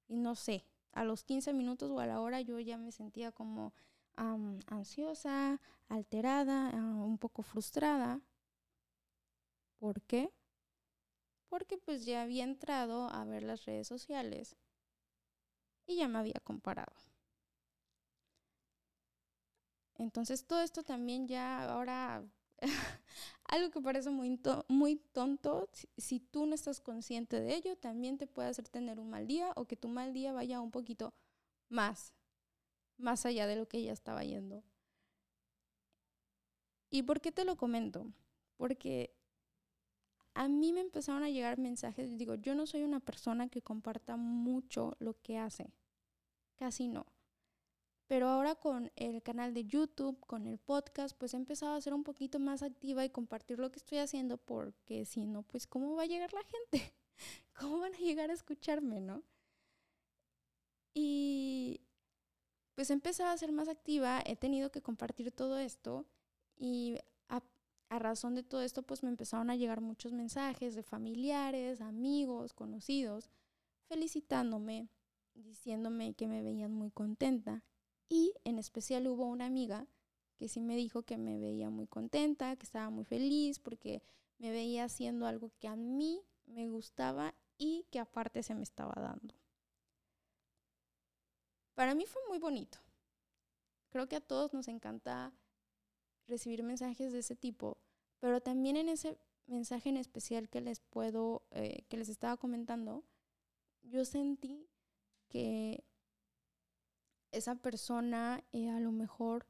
y 0.07 0.17
no 0.17 0.35
sé, 0.35 0.65
a 0.91 1.03
los 1.03 1.23
15 1.23 1.53
minutos 1.53 1.91
o 1.91 1.99
a 1.99 2.05
la 2.05 2.21
hora 2.21 2.41
yo 2.41 2.59
ya 2.59 2.77
me 2.77 2.91
sentía 2.91 3.31
como 3.31 3.73
ansiosa, 4.67 5.59
alterada, 5.89 6.69
ah, 6.69 7.03
un 7.03 7.17
poco 7.17 7.41
frustrada. 7.43 8.21
¿Por 9.79 10.01
qué? 10.03 10.31
Porque 11.49 11.77
pues 11.77 12.05
ya 12.05 12.21
había 12.23 12.43
entrado 12.43 13.09
a 13.09 13.23
ver 13.25 13.43
las 13.43 13.65
redes 13.65 13.87
sociales 13.87 14.55
y 15.85 15.95
ya 15.97 16.07
me 16.07 16.19
había 16.19 16.39
comparado. 16.43 16.93
Entonces 19.95 20.45
todo 20.45 20.61
esto 20.61 20.83
también 20.83 21.27
ya 21.27 21.63
ahora, 21.71 22.23
algo 23.45 23.71
que 23.71 23.81
parece 23.81 24.09
muy, 24.09 24.37
tonto, 25.11 25.69
si, 25.71 25.89
si, 25.97 26.19
tú 26.19 26.45
no 26.45 26.55
estás 26.55 26.79
consciente 26.79 27.39
de 27.39 27.55
ello, 27.55 27.75
también 27.77 28.17
te 28.17 28.27
puede 28.27 28.49
hacer 28.49 28.67
tener 28.69 28.99
un 28.99 29.09
mal 29.09 29.27
día 29.27 29.51
o 29.55 29.65
que 29.65 29.75
tu 29.75 29.87
mal 29.87 30.13
día 30.13 30.33
vaya 30.33 30.61
un 30.61 30.71
poquito 30.71 31.13
más, 31.69 32.13
más 32.97 33.25
allá 33.25 33.47
de 33.47 33.55
lo 33.55 33.67
que 33.67 33.83
ya 33.83 33.91
estaba 33.91 34.23
yendo. 34.23 34.63
¿Y 36.89 37.03
por 37.03 37.21
qué 37.21 37.31
te 37.31 37.43
lo 37.45 37.57
comento? 37.57 38.05
Porque 38.55 39.15
a 40.35 40.47
mí 40.47 40.73
me 40.73 40.81
empezaron 40.81 41.23
a 41.23 41.29
llegar 41.29 41.57
mensajes, 41.57 42.17
digo, 42.17 42.35
yo 42.35 42.55
no 42.55 42.65
soy 42.65 42.83
una 42.83 42.99
persona 42.99 43.49
que 43.49 43.61
comparta 43.61 44.15
mucho 44.15 44.95
lo 44.99 45.19
que 45.21 45.37
hace, 45.37 45.73
casi 46.55 46.87
no. 46.87 47.05
Pero 48.07 48.27
ahora 48.27 48.55
con 48.55 48.91
el 48.95 49.23
canal 49.23 49.53
de 49.53 49.65
YouTube, 49.65 50.19
con 50.25 50.45
el 50.45 50.57
podcast, 50.57 51.17
pues 51.17 51.33
he 51.33 51.37
empezado 51.37 51.73
a 51.73 51.81
ser 51.81 51.93
un 51.93 52.03
poquito 52.03 52.39
más 52.39 52.61
activa 52.61 53.05
y 53.05 53.09
compartir 53.09 53.59
lo 53.59 53.71
que 53.71 53.79
estoy 53.79 53.99
haciendo 53.99 54.37
porque 54.37 55.05
si 55.05 55.25
no, 55.25 55.43
pues 55.43 55.67
¿cómo 55.67 55.95
va 55.95 56.03
a 56.03 56.07
llegar 56.07 56.33
la 56.33 56.43
gente? 56.43 56.93
¿Cómo 57.59 57.79
van 57.79 57.93
a 57.95 57.99
llegar 57.99 58.29
a 58.29 58.33
escucharme, 58.33 58.99
no? 58.99 59.23
Y 60.93 61.81
pues 62.75 62.89
he 62.89 62.93
empezado 62.93 63.29
a 63.29 63.37
ser 63.37 63.51
más 63.51 63.67
activa, 63.67 64.21
he 64.25 64.35
tenido 64.35 64.71
que 64.71 64.81
compartir 64.81 65.31
todo 65.31 65.57
esto 65.57 66.05
y 66.57 66.97
a, 67.29 67.41
a, 67.89 67.99
razón 67.99 68.35
de 68.35 68.43
todo 68.43 68.61
esto 68.61 68.83
pues 68.83 69.01
me 69.01 69.09
empezaron 69.09 69.49
a 69.49 69.55
llegar 69.55 69.81
muchos 69.81 70.11
mensajes 70.11 70.75
de 70.75 70.83
familiares, 70.83 71.81
amigos, 71.81 72.53
conocidos, 72.53 73.29
felicitándome, 73.87 74.89
diciéndome 75.33 76.13
que 76.13 76.27
me 76.27 76.43
veían 76.43 76.73
muy 76.73 76.91
contenta 76.91 77.63
y 78.09 78.33
en 78.43 78.59
especial 78.59 79.07
hubo 79.07 79.25
una 79.25 79.45
amiga 79.45 79.87
que 80.37 80.47
sí 80.47 80.59
me 80.59 80.75
dijo 80.75 81.03
que 81.03 81.17
me 81.17 81.39
veía 81.39 81.69
muy 81.69 81.87
contenta, 81.87 82.55
que 82.55 82.65
estaba 82.65 82.89
muy 82.89 83.05
feliz 83.05 83.59
porque 83.59 84.01
me 84.37 84.51
veía 84.51 84.85
haciendo 84.85 85.25
algo 85.25 85.51
que 85.59 85.67
a 85.67 85.75
mí 85.75 86.21
me 86.45 86.69
gustaba 86.69 87.33
y 87.57 87.85
que 87.91 87.99
aparte 87.99 88.43
se 88.43 88.55
me 88.55 88.63
estaba 88.63 88.93
dando. 88.95 89.35
Para 91.75 91.95
mí 91.95 92.05
fue 92.05 92.21
muy 92.27 92.39
bonito. 92.39 92.79
Creo 93.89 94.07
que 94.07 94.17
a 94.17 94.21
todos 94.21 94.53
nos 94.53 94.67
encanta 94.67 95.33
recibir 96.27 96.63
mensajes 96.63 97.11
de 97.11 97.19
ese 97.19 97.35
tipo, 97.35 97.77
pero 98.19 98.41
también 98.41 98.75
en 98.75 98.89
ese 98.89 99.17
mensaje 99.45 99.89
en 99.89 99.97
especial 99.97 100.49
que 100.49 100.61
les 100.61 100.79
puedo, 100.79 101.43
eh, 101.51 101.85
que 101.89 101.97
les 101.97 102.09
estaba 102.09 102.37
comentando, 102.37 103.03
yo 103.81 104.05
sentí 104.05 104.69
que 105.29 105.83
esa 107.33 107.55
persona 107.55 108.43
eh, 108.53 108.69
a 108.69 108.79
lo 108.79 108.91
mejor 108.91 109.45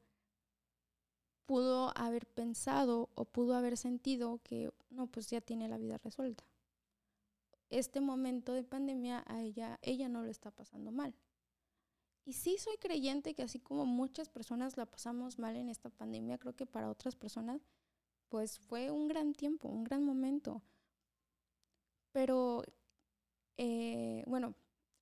pudo 1.46 1.92
haber 1.96 2.26
pensado 2.26 3.10
o 3.14 3.26
pudo 3.26 3.54
haber 3.54 3.76
sentido 3.76 4.40
que 4.42 4.72
no, 4.90 5.06
pues 5.06 5.28
ya 5.28 5.40
tiene 5.40 5.68
la 5.68 5.78
vida 5.78 5.98
resuelta. 5.98 6.44
Este 7.70 8.00
momento 8.00 8.52
de 8.52 8.64
pandemia 8.64 9.24
a 9.26 9.42
ella, 9.42 9.78
ella 9.82 10.08
no 10.08 10.22
lo 10.22 10.30
está 10.30 10.50
pasando 10.50 10.90
mal. 10.90 11.14
Y 12.24 12.32
sí 12.32 12.56
soy 12.56 12.76
creyente 12.78 13.34
que 13.34 13.42
así 13.42 13.60
como 13.60 13.84
muchas 13.84 14.30
personas 14.30 14.76
la 14.78 14.86
pasamos 14.86 15.38
mal 15.38 15.56
en 15.56 15.68
esta 15.68 15.90
pandemia, 15.90 16.38
creo 16.38 16.56
que 16.56 16.66
para 16.66 16.88
otras 16.88 17.16
personas 17.16 17.60
pues 18.30 18.58
fue 18.58 18.90
un 18.90 19.06
gran 19.06 19.34
tiempo, 19.34 19.68
un 19.68 19.84
gran 19.84 20.02
momento. 20.04 20.62
Pero 22.12 22.64
eh, 23.58 24.24
bueno, 24.26 24.54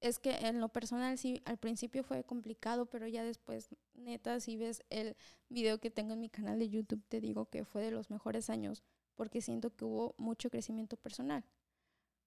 es 0.03 0.19
que 0.19 0.33
en 0.33 0.61
lo 0.61 0.69
personal 0.69 1.17
sí, 1.17 1.43
al 1.45 1.59
principio 1.59 2.03
fue 2.03 2.25
complicado, 2.25 2.87
pero 2.87 3.07
ya 3.07 3.23
después, 3.23 3.69
neta, 3.95 4.41
si 4.41 4.57
ves 4.57 4.83
el 4.91 5.17
video 5.49 5.79
que 5.79 5.91
tengo 5.91 6.15
en 6.15 6.21
mi 6.21 6.29
canal 6.29 6.59
de 6.59 6.69
YouTube, 6.69 7.03
te 7.09 7.21
digo 7.21 7.47
que 7.47 7.65
fue 7.65 7.83
de 7.83 7.93
los 7.93 8.11
mejores 8.11 8.51
años, 8.51 8.83
porque 9.15 9.41
siento 9.41 9.75
que 9.75 9.85
hubo 9.85 10.15
mucho 10.19 10.51
crecimiento 10.51 10.97
personal. 10.97 11.45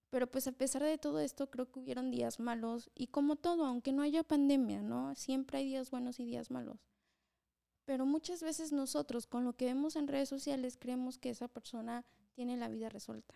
Pero 0.08 0.30
pues 0.30 0.46
a 0.46 0.52
pesar 0.52 0.82
de 0.82 0.96
todo 0.96 1.20
esto, 1.20 1.50
creo 1.50 1.70
que 1.70 1.80
hubieron 1.80 2.10
días 2.10 2.40
malos 2.40 2.90
y 2.94 3.08
como 3.08 3.36
todo, 3.36 3.66
aunque 3.66 3.92
no 3.92 4.02
haya 4.02 4.22
pandemia, 4.22 4.80
¿no? 4.80 5.14
Siempre 5.14 5.58
hay 5.58 5.66
días 5.66 5.90
buenos 5.90 6.18
y 6.18 6.24
días 6.24 6.50
malos. 6.50 6.86
Pero 7.84 8.06
muchas 8.06 8.42
veces 8.42 8.72
nosotros, 8.72 9.26
con 9.26 9.44
lo 9.44 9.52
que 9.52 9.66
vemos 9.66 9.96
en 9.96 10.08
redes 10.08 10.28
sociales, 10.28 10.78
creemos 10.78 11.18
que 11.18 11.30
esa 11.30 11.48
persona 11.48 12.04
tiene 12.32 12.56
la 12.56 12.68
vida 12.68 12.88
resuelta. 12.88 13.34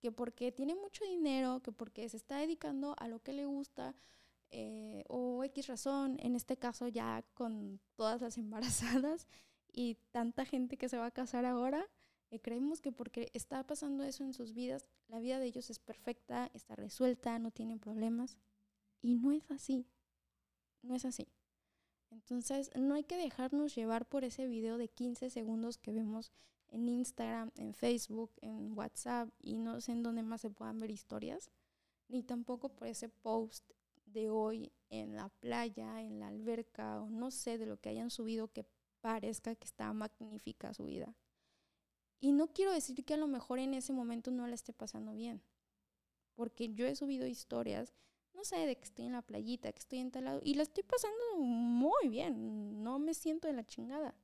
Que 0.00 0.12
porque 0.12 0.52
tiene 0.52 0.74
mucho 0.74 1.04
dinero, 1.04 1.60
que 1.60 1.72
porque 1.72 2.08
se 2.08 2.16
está 2.16 2.38
dedicando 2.38 2.94
a 2.98 3.08
lo 3.08 3.20
que 3.20 3.32
le 3.32 3.46
gusta, 3.46 3.94
eh, 4.50 5.04
o 5.08 5.44
X 5.44 5.66
razón, 5.66 6.16
en 6.20 6.36
este 6.36 6.56
caso 6.56 6.88
ya 6.88 7.24
con 7.34 7.80
todas 7.96 8.20
las 8.20 8.38
embarazadas 8.38 9.28
y 9.72 9.96
tanta 10.12 10.44
gente 10.44 10.76
que 10.76 10.88
se 10.88 10.98
va 10.98 11.06
a 11.06 11.10
casar 11.10 11.44
ahora, 11.44 11.86
creemos 12.42 12.80
que 12.82 12.92
porque 12.92 13.30
está 13.32 13.66
pasando 13.66 14.04
eso 14.04 14.22
en 14.22 14.34
sus 14.34 14.52
vidas, 14.52 14.86
la 15.08 15.18
vida 15.18 15.38
de 15.38 15.46
ellos 15.46 15.70
es 15.70 15.78
perfecta, 15.78 16.50
está 16.52 16.76
resuelta, 16.76 17.38
no 17.38 17.50
tienen 17.50 17.78
problemas. 17.78 18.36
Y 19.00 19.14
no 19.14 19.32
es 19.32 19.50
así. 19.50 19.86
No 20.82 20.94
es 20.94 21.04
así. 21.04 21.28
Entonces, 22.10 22.70
no 22.76 22.94
hay 22.94 23.04
que 23.04 23.16
dejarnos 23.16 23.74
llevar 23.74 24.06
por 24.06 24.24
ese 24.24 24.46
video 24.46 24.76
de 24.76 24.88
15 24.88 25.30
segundos 25.30 25.78
que 25.78 25.92
vemos 25.92 26.32
en 26.70 26.88
Instagram, 26.88 27.50
en 27.56 27.74
Facebook, 27.74 28.32
en 28.40 28.76
WhatsApp 28.76 29.28
y 29.40 29.56
no 29.56 29.80
sé 29.80 29.92
en 29.92 30.02
dónde 30.02 30.22
más 30.22 30.40
se 30.40 30.50
puedan 30.50 30.78
ver 30.80 30.90
historias, 30.90 31.50
ni 32.08 32.22
tampoco 32.22 32.70
por 32.70 32.88
ese 32.88 33.08
post 33.08 33.70
de 34.06 34.30
hoy 34.30 34.72
en 34.90 35.16
la 35.16 35.28
playa, 35.28 36.00
en 36.00 36.20
la 36.20 36.28
alberca 36.28 37.00
o 37.00 37.10
no 37.10 37.30
sé 37.30 37.58
de 37.58 37.66
lo 37.66 37.78
que 37.78 37.90
hayan 37.90 38.10
subido 38.10 38.52
que 38.52 38.66
parezca 39.00 39.54
que 39.54 39.66
está 39.66 39.92
magnífica 39.92 40.74
su 40.74 40.84
vida. 40.84 41.14
Y 42.20 42.32
no 42.32 42.48
quiero 42.48 42.72
decir 42.72 43.04
que 43.04 43.14
a 43.14 43.18
lo 43.18 43.28
mejor 43.28 43.58
en 43.58 43.74
ese 43.74 43.92
momento 43.92 44.30
no 44.30 44.46
la 44.46 44.54
esté 44.54 44.72
pasando 44.72 45.12
bien, 45.12 45.42
porque 46.34 46.74
yo 46.74 46.86
he 46.86 46.96
subido 46.96 47.26
historias, 47.26 47.94
no 48.34 48.44
sé, 48.44 48.56
de 48.66 48.76
que 48.76 48.84
estoy 48.84 49.06
en 49.06 49.12
la 49.12 49.22
playita, 49.22 49.72
que 49.72 49.78
estoy 49.78 49.98
en 50.00 50.10
tal 50.10 50.24
lado, 50.24 50.40
y 50.42 50.54
la 50.54 50.62
estoy 50.62 50.82
pasando 50.82 51.36
muy 51.38 52.08
bien, 52.08 52.82
no 52.82 52.98
me 52.98 53.14
siento 53.14 53.46
de 53.46 53.54
la 53.54 53.64
chingada. 53.64 54.14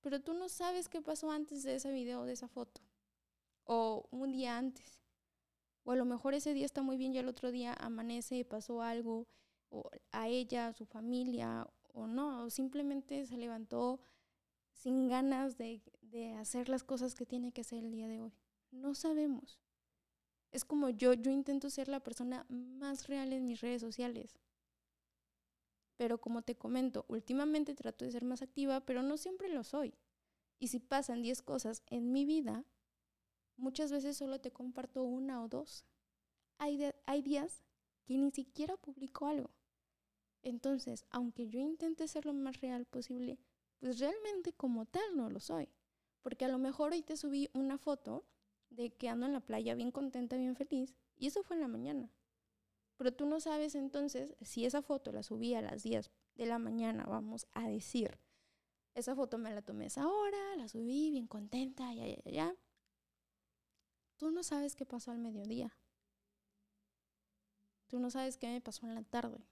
Pero 0.00 0.20
tú 0.20 0.34
no 0.34 0.48
sabes 0.48 0.88
qué 0.88 1.02
pasó 1.02 1.30
antes 1.30 1.62
de 1.62 1.74
ese 1.74 1.90
video, 1.92 2.24
de 2.24 2.32
esa 2.32 2.48
foto, 2.48 2.80
o 3.64 4.06
un 4.10 4.32
día 4.32 4.56
antes. 4.56 5.00
O 5.84 5.92
a 5.92 5.96
lo 5.96 6.04
mejor 6.04 6.34
ese 6.34 6.54
día 6.54 6.66
está 6.66 6.82
muy 6.82 6.96
bien 6.96 7.14
y 7.14 7.18
el 7.18 7.28
otro 7.28 7.50
día 7.50 7.74
amanece 7.74 8.36
y 8.36 8.44
pasó 8.44 8.82
algo, 8.82 9.26
o 9.70 9.90
a 10.12 10.28
ella, 10.28 10.68
a 10.68 10.72
su 10.72 10.86
familia, 10.86 11.66
o 11.92 12.06
no, 12.06 12.44
o 12.44 12.50
simplemente 12.50 13.26
se 13.26 13.36
levantó 13.36 14.00
sin 14.72 15.08
ganas 15.08 15.56
de, 15.58 15.82
de 16.02 16.32
hacer 16.34 16.68
las 16.68 16.84
cosas 16.84 17.14
que 17.14 17.26
tiene 17.26 17.52
que 17.52 17.62
hacer 17.62 17.80
el 17.80 17.90
día 17.90 18.06
de 18.06 18.20
hoy. 18.20 18.32
No 18.70 18.94
sabemos. 18.94 19.58
Es 20.50 20.64
como 20.64 20.88
yo, 20.90 21.12
yo 21.14 21.30
intento 21.30 21.68
ser 21.70 21.88
la 21.88 22.00
persona 22.00 22.46
más 22.48 23.06
real 23.08 23.32
en 23.32 23.46
mis 23.46 23.60
redes 23.60 23.82
sociales. 23.82 24.38
Pero 25.98 26.20
como 26.20 26.42
te 26.42 26.56
comento, 26.56 27.04
últimamente 27.08 27.74
trato 27.74 28.04
de 28.04 28.12
ser 28.12 28.24
más 28.24 28.40
activa, 28.40 28.80
pero 28.86 29.02
no 29.02 29.16
siempre 29.16 29.48
lo 29.48 29.64
soy. 29.64 29.92
Y 30.60 30.68
si 30.68 30.78
pasan 30.78 31.22
10 31.22 31.42
cosas 31.42 31.82
en 31.88 32.12
mi 32.12 32.24
vida, 32.24 32.64
muchas 33.56 33.90
veces 33.90 34.16
solo 34.16 34.40
te 34.40 34.52
comparto 34.52 35.02
una 35.02 35.42
o 35.42 35.48
dos. 35.48 35.84
Hay, 36.58 36.92
días 37.22 37.64
que 38.06 38.16
ni 38.16 38.30
siquiera 38.30 38.76
publico 38.76 39.26
algo. 39.26 39.50
Entonces, 40.42 41.04
aunque 41.10 41.48
yo 41.48 41.58
intente 41.58 42.06
ser 42.06 42.26
lo 42.26 42.32
más 42.32 42.60
real 42.60 42.86
posible, 42.86 43.40
pues 43.80 43.98
realmente 43.98 44.52
como 44.52 44.86
tal 44.86 45.16
no 45.16 45.28
lo 45.28 45.40
soy. 45.40 45.68
Porque 46.22 46.44
a 46.44 46.48
lo 46.48 46.58
mejor 46.58 46.92
hoy 46.92 47.02
te 47.02 47.16
subí 47.16 47.50
una 47.54 47.76
foto 47.76 48.24
de 48.70 48.90
que 48.90 49.08
ando 49.08 49.26
en 49.26 49.32
la 49.32 49.40
playa 49.40 49.74
bien 49.74 49.90
contenta, 49.90 50.36
bien 50.36 50.54
feliz, 50.54 50.94
y 51.16 51.26
eso 51.26 51.42
fue 51.42 51.56
en 51.56 51.62
la 51.62 51.68
mañana. 51.68 52.12
Pero 52.98 53.12
tú 53.12 53.26
no 53.26 53.40
sabes 53.40 53.76
entonces 53.76 54.34
si 54.42 54.66
esa 54.66 54.82
foto 54.82 55.12
la 55.12 55.22
subí 55.22 55.54
a 55.54 55.62
las 55.62 55.84
10 55.84 56.10
de 56.34 56.46
la 56.46 56.58
mañana, 56.58 57.06
vamos 57.06 57.46
a 57.54 57.68
decir. 57.68 58.18
Esa 58.94 59.14
foto 59.14 59.38
me 59.38 59.54
la 59.54 59.62
tomé 59.62 59.86
esa 59.86 60.08
hora, 60.08 60.56
la 60.56 60.66
subí 60.66 61.12
bien 61.12 61.28
contenta, 61.28 61.94
ya, 61.94 62.06
ya, 62.06 62.30
ya. 62.30 62.56
Tú 64.16 64.32
no 64.32 64.42
sabes 64.42 64.74
qué 64.74 64.84
pasó 64.84 65.12
al 65.12 65.18
mediodía. 65.18 65.76
Tú 67.86 68.00
no 68.00 68.10
sabes 68.10 68.36
qué 68.36 68.48
me 68.48 68.60
pasó 68.60 68.84
en 68.84 68.96
la 68.96 69.04
tarde. 69.04 69.46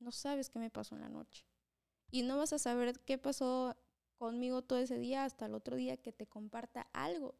No 0.00 0.10
sabes 0.10 0.50
qué 0.50 0.58
me 0.58 0.68
pasó 0.68 0.96
en 0.96 1.02
la 1.02 1.08
noche. 1.08 1.46
Y 2.10 2.22
no 2.22 2.38
vas 2.38 2.52
a 2.52 2.58
saber 2.58 2.98
qué 3.04 3.18
pasó 3.18 3.76
conmigo 4.16 4.62
todo 4.62 4.80
ese 4.80 4.98
día 4.98 5.24
hasta 5.24 5.46
el 5.46 5.54
otro 5.54 5.76
día 5.76 5.96
que 5.96 6.12
te 6.12 6.26
comparta 6.26 6.88
algo. 6.92 7.36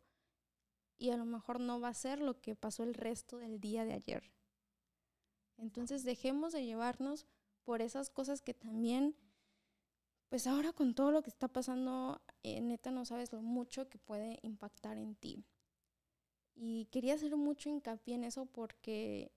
Y 0.96 1.10
a 1.10 1.16
lo 1.16 1.24
mejor 1.24 1.58
no 1.58 1.80
va 1.80 1.88
a 1.88 1.94
ser 1.94 2.20
lo 2.20 2.40
que 2.40 2.54
pasó 2.54 2.84
el 2.84 2.94
resto 2.94 3.38
del 3.38 3.58
día 3.58 3.84
de 3.84 3.94
ayer. 3.94 4.37
Entonces 5.58 6.04
dejemos 6.04 6.52
de 6.52 6.64
llevarnos 6.64 7.26
por 7.64 7.82
esas 7.82 8.08
cosas 8.08 8.40
que 8.40 8.54
también, 8.54 9.14
pues 10.28 10.46
ahora 10.46 10.72
con 10.72 10.94
todo 10.94 11.10
lo 11.10 11.22
que 11.22 11.30
está 11.30 11.48
pasando, 11.48 12.22
eh, 12.42 12.60
neta 12.60 12.90
no 12.90 13.04
sabes 13.04 13.32
lo 13.32 13.42
mucho 13.42 13.88
que 13.88 13.98
puede 13.98 14.38
impactar 14.42 14.96
en 14.96 15.14
ti. 15.16 15.44
Y 16.54 16.86
quería 16.86 17.14
hacer 17.14 17.36
mucho 17.36 17.68
hincapié 17.68 18.14
en 18.14 18.24
eso 18.24 18.46
porque, 18.46 19.30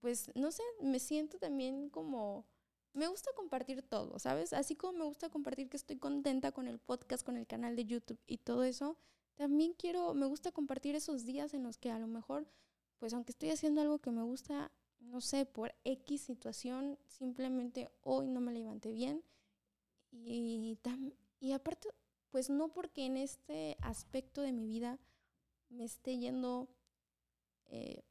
pues, 0.00 0.30
no 0.34 0.52
sé, 0.52 0.62
me 0.80 0.98
siento 1.00 1.38
también 1.38 1.88
como, 1.90 2.46
me 2.92 3.08
gusta 3.08 3.30
compartir 3.34 3.82
todo, 3.82 4.18
¿sabes? 4.18 4.52
Así 4.52 4.76
como 4.76 4.98
me 4.98 5.04
gusta 5.04 5.30
compartir 5.30 5.68
que 5.68 5.76
estoy 5.76 5.96
contenta 5.96 6.52
con 6.52 6.68
el 6.68 6.78
podcast, 6.78 7.24
con 7.24 7.36
el 7.36 7.46
canal 7.46 7.76
de 7.76 7.86
YouTube 7.86 8.20
y 8.26 8.38
todo 8.38 8.64
eso, 8.64 8.96
también 9.34 9.72
quiero, 9.72 10.14
me 10.14 10.26
gusta 10.26 10.52
compartir 10.52 10.94
esos 10.94 11.24
días 11.24 11.54
en 11.54 11.62
los 11.62 11.78
que 11.78 11.90
a 11.90 11.98
lo 11.98 12.06
mejor, 12.06 12.46
pues 12.98 13.14
aunque 13.14 13.32
estoy 13.32 13.50
haciendo 13.50 13.80
algo 13.80 13.98
que 13.98 14.10
me 14.10 14.22
gusta, 14.22 14.70
no 15.00 15.20
sé, 15.20 15.46
por 15.46 15.74
X 15.84 16.20
situación, 16.20 16.98
simplemente 17.06 17.90
hoy 18.02 18.28
no 18.28 18.40
me 18.40 18.52
levanté 18.52 18.92
bien. 18.92 19.22
Y, 20.12 20.78
y 21.40 21.52
aparte, 21.52 21.88
pues 22.30 22.50
no 22.50 22.68
porque 22.72 23.06
en 23.06 23.16
este 23.16 23.76
aspecto 23.80 24.42
de 24.42 24.52
mi 24.52 24.66
vida 24.66 24.98
me 25.68 25.84
esté 25.84 26.18
yendo, 26.18 26.68
eh, 27.66 28.02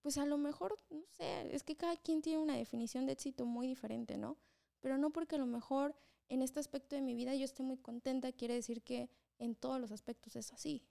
pues 0.00 0.18
a 0.18 0.26
lo 0.26 0.38
mejor, 0.38 0.78
no 0.90 1.04
sé, 1.10 1.54
es 1.54 1.62
que 1.62 1.76
cada 1.76 1.96
quien 1.96 2.22
tiene 2.22 2.42
una 2.42 2.56
definición 2.56 3.06
de 3.06 3.12
éxito 3.12 3.46
muy 3.46 3.66
diferente, 3.66 4.16
¿no? 4.16 4.36
Pero 4.80 4.98
no 4.98 5.10
porque 5.10 5.36
a 5.36 5.38
lo 5.38 5.46
mejor 5.46 5.94
en 6.28 6.42
este 6.42 6.60
aspecto 6.60 6.96
de 6.96 7.02
mi 7.02 7.14
vida 7.14 7.34
yo 7.34 7.44
esté 7.44 7.62
muy 7.62 7.76
contenta, 7.76 8.32
quiere 8.32 8.54
decir 8.54 8.82
que 8.82 9.10
en 9.38 9.54
todos 9.54 9.80
los 9.80 9.92
aspectos 9.92 10.36
es 10.36 10.52
así. 10.52 10.82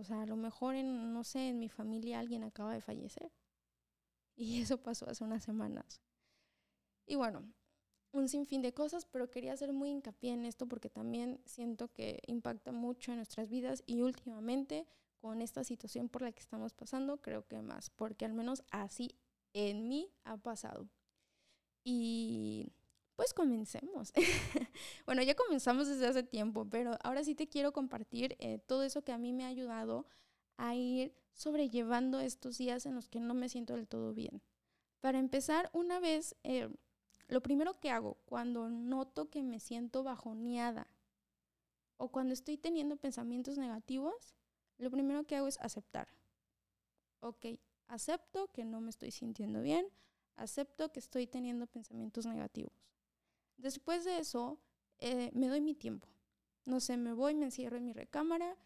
O 0.00 0.04
sea, 0.04 0.22
a 0.22 0.26
lo 0.26 0.36
mejor 0.36 0.76
en, 0.76 1.12
no 1.12 1.24
sé, 1.24 1.48
en 1.48 1.58
mi 1.58 1.68
familia 1.68 2.20
alguien 2.20 2.42
acaba 2.42 2.72
de 2.72 2.80
fallecer. 2.80 3.30
Y 4.34 4.62
eso 4.62 4.78
pasó 4.78 5.08
hace 5.08 5.22
unas 5.22 5.44
semanas. 5.44 6.00
Y 7.06 7.16
bueno, 7.16 7.52
un 8.12 8.28
sinfín 8.28 8.62
de 8.62 8.72
cosas, 8.72 9.04
pero 9.04 9.30
quería 9.30 9.52
hacer 9.52 9.74
muy 9.74 9.90
hincapié 9.90 10.32
en 10.32 10.46
esto 10.46 10.66
porque 10.66 10.88
también 10.88 11.42
siento 11.44 11.92
que 11.92 12.22
impacta 12.26 12.72
mucho 12.72 13.12
en 13.12 13.18
nuestras 13.18 13.50
vidas 13.50 13.82
y 13.86 14.00
últimamente 14.00 14.88
con 15.18 15.42
esta 15.42 15.64
situación 15.64 16.08
por 16.08 16.22
la 16.22 16.32
que 16.32 16.40
estamos 16.40 16.72
pasando, 16.72 17.20
creo 17.20 17.46
que 17.46 17.60
más, 17.60 17.90
porque 17.90 18.24
al 18.24 18.32
menos 18.32 18.64
así 18.70 19.10
en 19.52 19.86
mí 19.86 20.10
ha 20.24 20.38
pasado. 20.38 20.88
Y 21.84 22.72
pues 23.20 23.34
comencemos. 23.34 24.14
bueno, 25.04 25.22
ya 25.22 25.34
comenzamos 25.34 25.86
desde 25.86 26.06
hace 26.06 26.22
tiempo, 26.22 26.66
pero 26.66 26.96
ahora 27.02 27.22
sí 27.22 27.34
te 27.34 27.50
quiero 27.50 27.70
compartir 27.70 28.34
eh, 28.40 28.60
todo 28.60 28.82
eso 28.82 29.02
que 29.02 29.12
a 29.12 29.18
mí 29.18 29.34
me 29.34 29.44
ha 29.44 29.48
ayudado 29.48 30.06
a 30.56 30.74
ir 30.74 31.14
sobrellevando 31.34 32.18
estos 32.18 32.56
días 32.56 32.86
en 32.86 32.94
los 32.94 33.10
que 33.10 33.20
no 33.20 33.34
me 33.34 33.50
siento 33.50 33.74
del 33.74 33.86
todo 33.86 34.14
bien. 34.14 34.40
Para 35.02 35.18
empezar, 35.18 35.68
una 35.74 36.00
vez, 36.00 36.34
eh, 36.44 36.70
lo 37.28 37.42
primero 37.42 37.78
que 37.78 37.90
hago 37.90 38.16
cuando 38.24 38.70
noto 38.70 39.28
que 39.28 39.42
me 39.42 39.60
siento 39.60 40.02
bajoneada 40.02 40.86
o 41.98 42.10
cuando 42.10 42.32
estoy 42.32 42.56
teniendo 42.56 42.96
pensamientos 42.96 43.58
negativos, 43.58 44.34
lo 44.78 44.90
primero 44.90 45.24
que 45.24 45.36
hago 45.36 45.46
es 45.46 45.60
aceptar. 45.60 46.08
Ok, 47.20 47.44
acepto 47.86 48.50
que 48.50 48.64
no 48.64 48.80
me 48.80 48.88
estoy 48.88 49.10
sintiendo 49.10 49.60
bien, 49.60 49.86
acepto 50.36 50.90
que 50.90 51.00
estoy 51.00 51.26
teniendo 51.26 51.66
pensamientos 51.66 52.24
negativos. 52.24 52.72
Después 53.60 54.04
de 54.04 54.18
eso, 54.18 54.58
eh, 54.98 55.30
me 55.34 55.48
doy 55.48 55.60
mi 55.60 55.74
tiempo. 55.74 56.08
No 56.64 56.80
sé, 56.80 56.96
me 56.96 57.12
voy, 57.12 57.34
me 57.34 57.46
encierro 57.46 57.76
en 57.76 57.84
mi 57.84 57.92
recámara, 57.92 58.56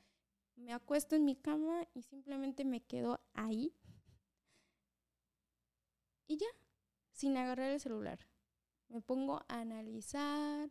me 0.54 0.72
acuesto 0.72 1.16
en 1.16 1.24
mi 1.24 1.34
cama 1.34 1.88
y 1.94 2.02
simplemente 2.02 2.64
me 2.64 2.80
quedo 2.80 3.20
ahí. 3.32 3.74
Y 6.28 6.36
ya, 6.36 6.46
sin 7.12 7.36
agarrar 7.36 7.72
el 7.72 7.80
celular. 7.80 8.20
Me 8.88 9.00
pongo 9.00 9.40
a 9.48 9.60
analizar, 9.60 10.70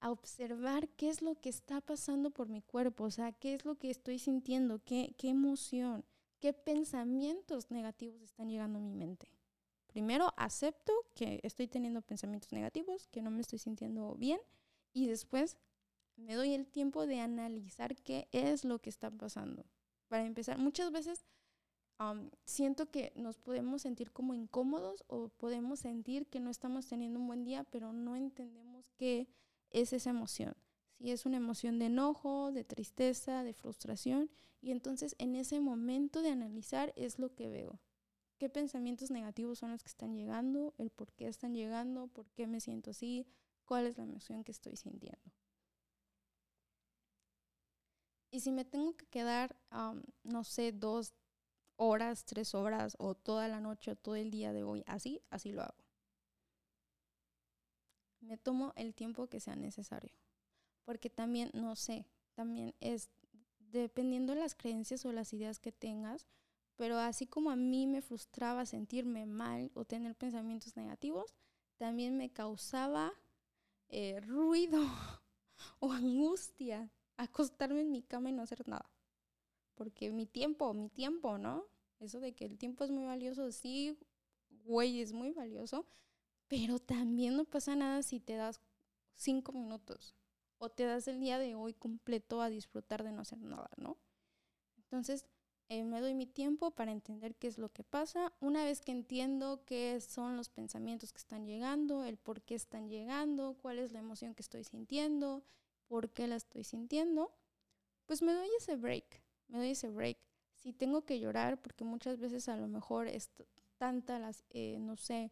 a 0.00 0.10
observar 0.10 0.88
qué 0.90 1.10
es 1.10 1.20
lo 1.20 1.34
que 1.34 1.50
está 1.50 1.82
pasando 1.82 2.30
por 2.30 2.48
mi 2.48 2.62
cuerpo, 2.62 3.04
o 3.04 3.10
sea, 3.10 3.32
qué 3.32 3.54
es 3.54 3.66
lo 3.66 3.76
que 3.76 3.90
estoy 3.90 4.18
sintiendo, 4.18 4.82
qué, 4.82 5.14
qué 5.18 5.28
emoción, 5.28 6.06
qué 6.38 6.54
pensamientos 6.54 7.70
negativos 7.70 8.22
están 8.22 8.48
llegando 8.48 8.78
a 8.78 8.82
mi 8.82 8.94
mente. 8.94 9.30
Primero 9.92 10.32
acepto 10.36 10.92
que 11.14 11.40
estoy 11.42 11.66
teniendo 11.66 12.00
pensamientos 12.00 12.52
negativos, 12.52 13.08
que 13.08 13.22
no 13.22 13.30
me 13.30 13.40
estoy 13.40 13.58
sintiendo 13.58 14.14
bien 14.14 14.40
y 14.92 15.06
después 15.06 15.56
me 16.16 16.34
doy 16.34 16.54
el 16.54 16.66
tiempo 16.66 17.06
de 17.06 17.18
analizar 17.20 17.96
qué 17.96 18.28
es 18.30 18.64
lo 18.64 18.78
que 18.78 18.90
está 18.90 19.10
pasando. 19.10 19.64
Para 20.08 20.26
empezar, 20.26 20.58
muchas 20.58 20.92
veces 20.92 21.24
siento 22.44 22.90
que 22.90 23.12
nos 23.16 23.38
podemos 23.38 23.82
sentir 23.82 24.12
como 24.12 24.32
incómodos 24.34 25.04
o 25.08 25.28
podemos 25.28 25.80
sentir 25.80 26.26
que 26.28 26.40
no 26.40 26.50
estamos 26.50 26.86
teniendo 26.86 27.18
un 27.18 27.26
buen 27.26 27.44
día, 27.44 27.64
pero 27.64 27.92
no 27.92 28.16
entendemos 28.16 28.90
qué 28.96 29.28
es 29.70 29.92
esa 29.92 30.10
emoción. 30.10 30.56
Si 30.98 31.10
es 31.10 31.26
una 31.26 31.38
emoción 31.38 31.78
de 31.78 31.86
enojo, 31.86 32.52
de 32.52 32.64
tristeza, 32.64 33.42
de 33.42 33.54
frustración, 33.54 34.30
y 34.62 34.70
entonces 34.70 35.14
en 35.18 35.34
ese 35.34 35.58
momento 35.60 36.22
de 36.22 36.30
analizar 36.30 36.92
es 36.96 37.18
lo 37.18 37.34
que 37.34 37.48
veo 37.48 37.80
qué 38.40 38.48
pensamientos 38.48 39.10
negativos 39.10 39.58
son 39.58 39.70
los 39.70 39.82
que 39.82 39.90
están 39.90 40.16
llegando, 40.16 40.72
el 40.78 40.88
por 40.88 41.12
qué 41.12 41.28
están 41.28 41.52
llegando, 41.54 42.06
por 42.06 42.26
qué 42.30 42.46
me 42.46 42.58
siento 42.58 42.88
así, 42.88 43.26
cuál 43.66 43.86
es 43.86 43.98
la 43.98 44.04
emoción 44.04 44.44
que 44.44 44.50
estoy 44.50 44.76
sintiendo. 44.76 45.30
Y 48.30 48.40
si 48.40 48.50
me 48.50 48.64
tengo 48.64 48.96
que 48.96 49.04
quedar, 49.04 49.54
no 50.22 50.44
sé, 50.44 50.72
dos 50.72 51.12
horas, 51.76 52.24
tres 52.24 52.54
horas 52.54 52.96
o 52.98 53.14
toda 53.14 53.46
la 53.46 53.60
noche 53.60 53.90
o 53.90 53.96
todo 53.96 54.14
el 54.16 54.30
día 54.30 54.54
de 54.54 54.62
hoy 54.62 54.84
así, 54.86 55.20
así 55.28 55.52
lo 55.52 55.60
hago. 55.60 55.84
Me 58.20 58.38
tomo 58.38 58.72
el 58.74 58.94
tiempo 58.94 59.26
que 59.26 59.40
sea 59.40 59.54
necesario. 59.54 60.14
Porque 60.86 61.10
también, 61.10 61.50
no 61.52 61.76
sé, 61.76 62.06
también 62.32 62.74
es 62.80 63.10
dependiendo 63.58 64.34
de 64.34 64.40
las 64.40 64.54
creencias 64.54 65.04
o 65.04 65.12
las 65.12 65.34
ideas 65.34 65.60
que 65.60 65.72
tengas, 65.72 66.26
pero 66.80 66.96
así 66.96 67.26
como 67.26 67.50
a 67.50 67.56
mí 67.56 67.86
me 67.86 68.00
frustraba 68.00 68.64
sentirme 68.64 69.26
mal 69.26 69.70
o 69.74 69.84
tener 69.84 70.16
pensamientos 70.16 70.78
negativos, 70.78 71.34
también 71.76 72.16
me 72.16 72.32
causaba 72.32 73.12
eh, 73.90 74.18
ruido 74.22 74.80
o 75.80 75.92
angustia 75.92 76.90
acostarme 77.18 77.82
en 77.82 77.90
mi 77.90 78.00
cama 78.00 78.30
y 78.30 78.32
no 78.32 78.40
hacer 78.40 78.66
nada. 78.66 78.90
Porque 79.74 80.10
mi 80.10 80.24
tiempo, 80.24 80.72
mi 80.72 80.88
tiempo, 80.88 81.36
¿no? 81.36 81.66
Eso 81.98 82.18
de 82.18 82.32
que 82.32 82.46
el 82.46 82.56
tiempo 82.56 82.82
es 82.84 82.90
muy 82.90 83.04
valioso, 83.04 83.52
sí, 83.52 83.98
güey, 84.64 85.02
es 85.02 85.12
muy 85.12 85.32
valioso, 85.32 85.84
pero 86.48 86.78
también 86.78 87.36
no 87.36 87.44
pasa 87.44 87.76
nada 87.76 88.02
si 88.02 88.20
te 88.20 88.36
das 88.36 88.58
cinco 89.16 89.52
minutos 89.52 90.14
o 90.56 90.70
te 90.70 90.84
das 90.84 91.06
el 91.08 91.20
día 91.20 91.38
de 91.38 91.54
hoy 91.54 91.74
completo 91.74 92.40
a 92.40 92.48
disfrutar 92.48 93.04
de 93.04 93.12
no 93.12 93.20
hacer 93.20 93.42
nada, 93.42 93.68
¿no? 93.76 93.98
Entonces, 94.78 95.26
eh, 95.70 95.84
me 95.84 96.00
doy 96.00 96.14
mi 96.14 96.26
tiempo 96.26 96.72
para 96.72 96.90
entender 96.90 97.36
qué 97.36 97.46
es 97.46 97.56
lo 97.56 97.72
que 97.72 97.84
pasa. 97.84 98.32
Una 98.40 98.64
vez 98.64 98.80
que 98.80 98.90
entiendo 98.90 99.64
qué 99.64 100.00
son 100.00 100.36
los 100.36 100.48
pensamientos 100.48 101.12
que 101.12 101.18
están 101.18 101.46
llegando, 101.46 102.04
el 102.04 102.16
por 102.16 102.42
qué 102.42 102.56
están 102.56 102.88
llegando, 102.88 103.56
cuál 103.62 103.78
es 103.78 103.92
la 103.92 104.00
emoción 104.00 104.34
que 104.34 104.42
estoy 104.42 104.64
sintiendo, 104.64 105.44
por 105.86 106.10
qué 106.10 106.26
la 106.26 106.34
estoy 106.34 106.64
sintiendo, 106.64 107.32
pues 108.06 108.20
me 108.20 108.32
doy 108.32 108.48
ese 108.58 108.74
break, 108.74 109.22
me 109.46 109.58
doy 109.58 109.70
ese 109.70 109.90
break. 109.90 110.18
Si 110.54 110.72
tengo 110.72 111.04
que 111.04 111.20
llorar, 111.20 111.62
porque 111.62 111.84
muchas 111.84 112.18
veces 112.18 112.48
a 112.48 112.56
lo 112.56 112.66
mejor 112.66 113.06
es 113.06 113.30
tanta 113.78 114.18
las, 114.18 114.44
eh, 114.50 114.76
no 114.80 114.96
sé, 114.96 115.30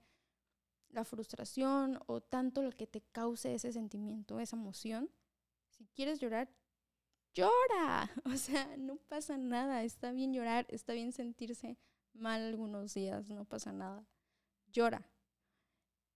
la 0.90 1.04
frustración 1.04 1.98
o 2.06 2.20
tanto 2.20 2.62
lo 2.62 2.70
que 2.70 2.86
te 2.86 3.00
cause 3.00 3.54
ese 3.54 3.72
sentimiento, 3.72 4.38
esa 4.38 4.54
emoción, 4.54 5.10
si 5.66 5.84
quieres 5.86 6.20
llorar, 6.20 6.48
llora. 7.38 8.10
O 8.24 8.36
sea, 8.36 8.76
no 8.76 8.96
pasa 9.08 9.36
nada. 9.36 9.82
Está 9.84 10.12
bien 10.12 10.32
llorar, 10.32 10.66
está 10.68 10.92
bien 10.92 11.12
sentirse 11.12 11.78
mal 12.12 12.42
algunos 12.42 12.94
días, 12.94 13.30
no 13.30 13.44
pasa 13.44 13.72
nada. 13.72 14.06
Llora. 14.72 15.10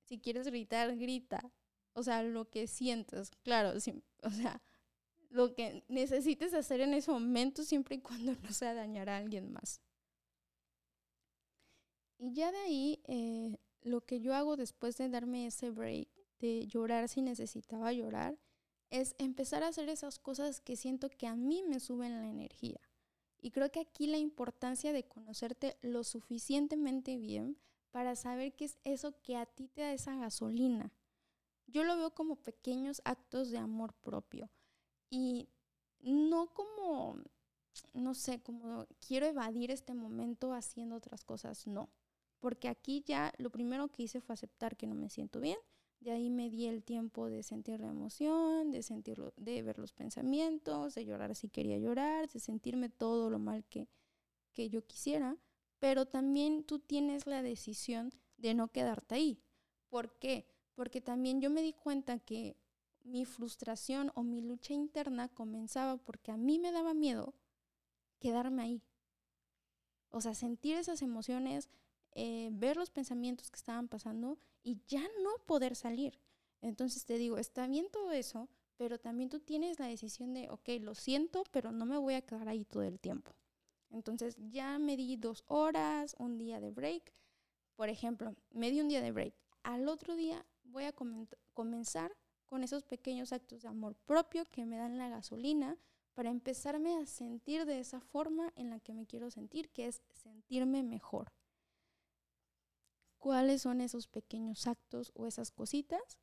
Si 0.04 0.18
quieres 0.18 0.46
gritar, 0.46 0.96
grita. 0.96 1.52
O 1.94 2.02
sea, 2.02 2.22
lo 2.22 2.48
que 2.48 2.66
sientas, 2.66 3.30
claro, 3.42 3.74
o 4.22 4.30
sea, 4.30 4.62
lo 5.28 5.54
que 5.54 5.84
necesites 5.88 6.54
hacer 6.54 6.80
en 6.80 6.94
ese 6.94 7.10
momento 7.10 7.62
siempre 7.64 7.96
y 7.96 8.00
cuando 8.00 8.34
no 8.42 8.52
sea 8.52 8.74
dañar 8.74 9.08
a 9.08 9.18
alguien 9.18 9.52
más. 9.52 9.80
Y 12.18 12.32
ya 12.32 12.52
de 12.52 12.58
ahí, 12.58 13.02
eh, 13.04 13.56
lo 13.82 14.02
que 14.02 14.20
yo 14.20 14.34
hago 14.34 14.56
después 14.56 14.96
de 14.96 15.08
darme 15.08 15.46
ese 15.46 15.70
break, 15.70 16.08
de 16.38 16.66
llorar 16.66 17.08
si 17.08 17.20
necesitaba 17.20 17.92
llorar, 17.92 18.38
es 18.92 19.14
empezar 19.18 19.62
a 19.62 19.68
hacer 19.68 19.88
esas 19.88 20.18
cosas 20.18 20.60
que 20.60 20.76
siento 20.76 21.08
que 21.08 21.26
a 21.26 21.34
mí 21.34 21.64
me 21.66 21.80
suben 21.80 22.12
la 22.12 22.28
energía. 22.28 22.78
Y 23.40 23.50
creo 23.50 23.72
que 23.72 23.80
aquí 23.80 24.06
la 24.06 24.18
importancia 24.18 24.92
de 24.92 25.08
conocerte 25.08 25.78
lo 25.80 26.04
suficientemente 26.04 27.16
bien 27.16 27.56
para 27.90 28.14
saber 28.14 28.54
qué 28.54 28.66
es 28.66 28.78
eso 28.84 29.18
que 29.22 29.36
a 29.36 29.46
ti 29.46 29.68
te 29.68 29.80
da 29.80 29.92
esa 29.94 30.14
gasolina. 30.16 30.92
Yo 31.66 31.84
lo 31.84 31.96
veo 31.96 32.14
como 32.14 32.36
pequeños 32.36 33.00
actos 33.06 33.50
de 33.50 33.58
amor 33.58 33.94
propio 33.94 34.50
y 35.08 35.48
no 36.00 36.52
como, 36.52 37.16
no 37.94 38.14
sé, 38.14 38.42
como 38.42 38.86
quiero 39.06 39.24
evadir 39.24 39.70
este 39.70 39.94
momento 39.94 40.52
haciendo 40.52 40.96
otras 40.96 41.24
cosas, 41.24 41.66
no. 41.66 41.88
Porque 42.40 42.68
aquí 42.68 43.02
ya 43.06 43.32
lo 43.38 43.48
primero 43.48 43.88
que 43.88 44.02
hice 44.02 44.20
fue 44.20 44.34
aceptar 44.34 44.76
que 44.76 44.86
no 44.86 44.94
me 44.94 45.08
siento 45.08 45.40
bien. 45.40 45.58
De 46.02 46.10
ahí 46.10 46.30
me 46.30 46.50
di 46.50 46.66
el 46.66 46.82
tiempo 46.82 47.28
de 47.28 47.42
sentir 47.42 47.80
la 47.80 47.88
emoción, 47.88 48.70
de 48.70 48.82
sentirlo, 48.82 49.32
de 49.36 49.62
ver 49.62 49.78
los 49.78 49.92
pensamientos, 49.92 50.94
de 50.94 51.04
llorar 51.04 51.34
si 51.34 51.48
quería 51.48 51.78
llorar, 51.78 52.28
de 52.28 52.40
sentirme 52.40 52.88
todo 52.88 53.30
lo 53.30 53.38
mal 53.38 53.64
que, 53.64 53.88
que 54.52 54.68
yo 54.68 54.84
quisiera 54.84 55.38
pero 55.82 56.06
también 56.06 56.62
tú 56.62 56.78
tienes 56.78 57.26
la 57.26 57.42
decisión 57.42 58.12
de 58.36 58.54
no 58.54 58.68
quedarte 58.68 59.16
ahí. 59.16 59.42
¿Por 59.88 60.16
qué? 60.20 60.46
Porque 60.76 61.00
también 61.00 61.40
yo 61.40 61.50
me 61.50 61.60
di 61.60 61.72
cuenta 61.72 62.20
que 62.20 62.56
mi 63.02 63.24
frustración 63.24 64.12
o 64.14 64.22
mi 64.22 64.42
lucha 64.42 64.74
interna 64.74 65.26
comenzaba 65.26 65.96
porque 65.96 66.30
a 66.30 66.36
mí 66.36 66.60
me 66.60 66.70
daba 66.70 66.94
miedo 66.94 67.34
quedarme 68.20 68.62
ahí. 68.62 68.82
O 70.10 70.20
sea, 70.20 70.36
sentir 70.36 70.76
esas 70.76 71.02
emociones, 71.02 71.68
eh, 72.12 72.50
ver 72.52 72.76
los 72.76 72.90
pensamientos 72.90 73.50
que 73.50 73.56
estaban 73.56 73.88
pasando 73.88 74.38
y 74.62 74.80
ya 74.86 75.02
no 75.22 75.36
poder 75.46 75.76
salir. 75.76 76.18
Entonces 76.60 77.04
te 77.04 77.18
digo, 77.18 77.38
está 77.38 77.66
bien 77.66 77.88
todo 77.90 78.12
eso, 78.12 78.48
pero 78.76 78.98
también 78.98 79.28
tú 79.28 79.40
tienes 79.40 79.78
la 79.78 79.86
decisión 79.86 80.34
de, 80.34 80.48
ok, 80.50 80.68
lo 80.80 80.94
siento, 80.94 81.44
pero 81.50 81.72
no 81.72 81.86
me 81.86 81.98
voy 81.98 82.14
a 82.14 82.22
quedar 82.22 82.48
ahí 82.48 82.64
todo 82.64 82.82
el 82.82 83.00
tiempo. 83.00 83.32
Entonces 83.90 84.36
ya 84.38 84.78
me 84.78 84.96
di 84.96 85.16
dos 85.16 85.44
horas, 85.48 86.16
un 86.18 86.38
día 86.38 86.60
de 86.60 86.70
break. 86.70 87.12
Por 87.76 87.88
ejemplo, 87.88 88.34
me 88.50 88.70
di 88.70 88.80
un 88.80 88.88
día 88.88 89.02
de 89.02 89.12
break. 89.12 89.34
Al 89.62 89.88
otro 89.88 90.16
día 90.16 90.44
voy 90.64 90.84
a 90.84 90.94
comenzar 91.52 92.16
con 92.46 92.62
esos 92.62 92.84
pequeños 92.84 93.32
actos 93.32 93.62
de 93.62 93.68
amor 93.68 93.94
propio 94.06 94.44
que 94.46 94.64
me 94.64 94.76
dan 94.76 94.98
la 94.98 95.08
gasolina 95.08 95.78
para 96.14 96.30
empezarme 96.30 96.96
a 96.96 97.06
sentir 97.06 97.64
de 97.64 97.80
esa 97.80 98.00
forma 98.00 98.52
en 98.56 98.70
la 98.70 98.80
que 98.80 98.94
me 98.94 99.06
quiero 99.06 99.30
sentir, 99.30 99.70
que 99.70 99.86
es 99.86 100.02
sentirme 100.12 100.82
mejor. 100.82 101.32
¿Cuáles 103.22 103.62
son 103.62 103.80
esos 103.80 104.08
pequeños 104.08 104.66
actos 104.66 105.12
o 105.14 105.28
esas 105.28 105.52
cositas? 105.52 106.18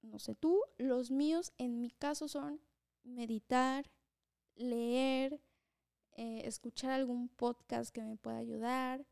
No 0.00 0.20
sé 0.20 0.36
tú, 0.36 0.62
los 0.78 1.10
míos 1.10 1.52
en 1.58 1.80
mi 1.80 1.90
caso 1.90 2.28
son 2.28 2.60
meditar, 3.02 3.90
leer, 4.54 5.42
eh, 6.12 6.42
escuchar 6.44 6.92
algún 6.92 7.28
podcast 7.30 7.90
que 7.90 8.04
me 8.04 8.16
pueda 8.16 8.36
ayudar, 8.36 9.04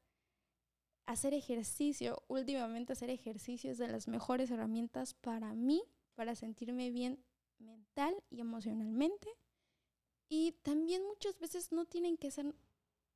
hacer 1.06 1.34
ejercicio. 1.34 2.22
Últimamente 2.28 2.92
hacer 2.92 3.10
ejercicio 3.10 3.72
es 3.72 3.78
de 3.78 3.88
las 3.88 4.06
mejores 4.06 4.52
herramientas 4.52 5.14
para 5.14 5.54
mí, 5.54 5.82
para 6.14 6.36
sentirme 6.36 6.92
bien 6.92 7.20
mental 7.58 8.14
y 8.30 8.42
emocionalmente. 8.42 9.28
Y 10.28 10.52
también 10.62 11.02
muchas 11.04 11.36
veces 11.40 11.72
no 11.72 11.84
tienen 11.84 12.16
que 12.16 12.30
ser 12.30 12.54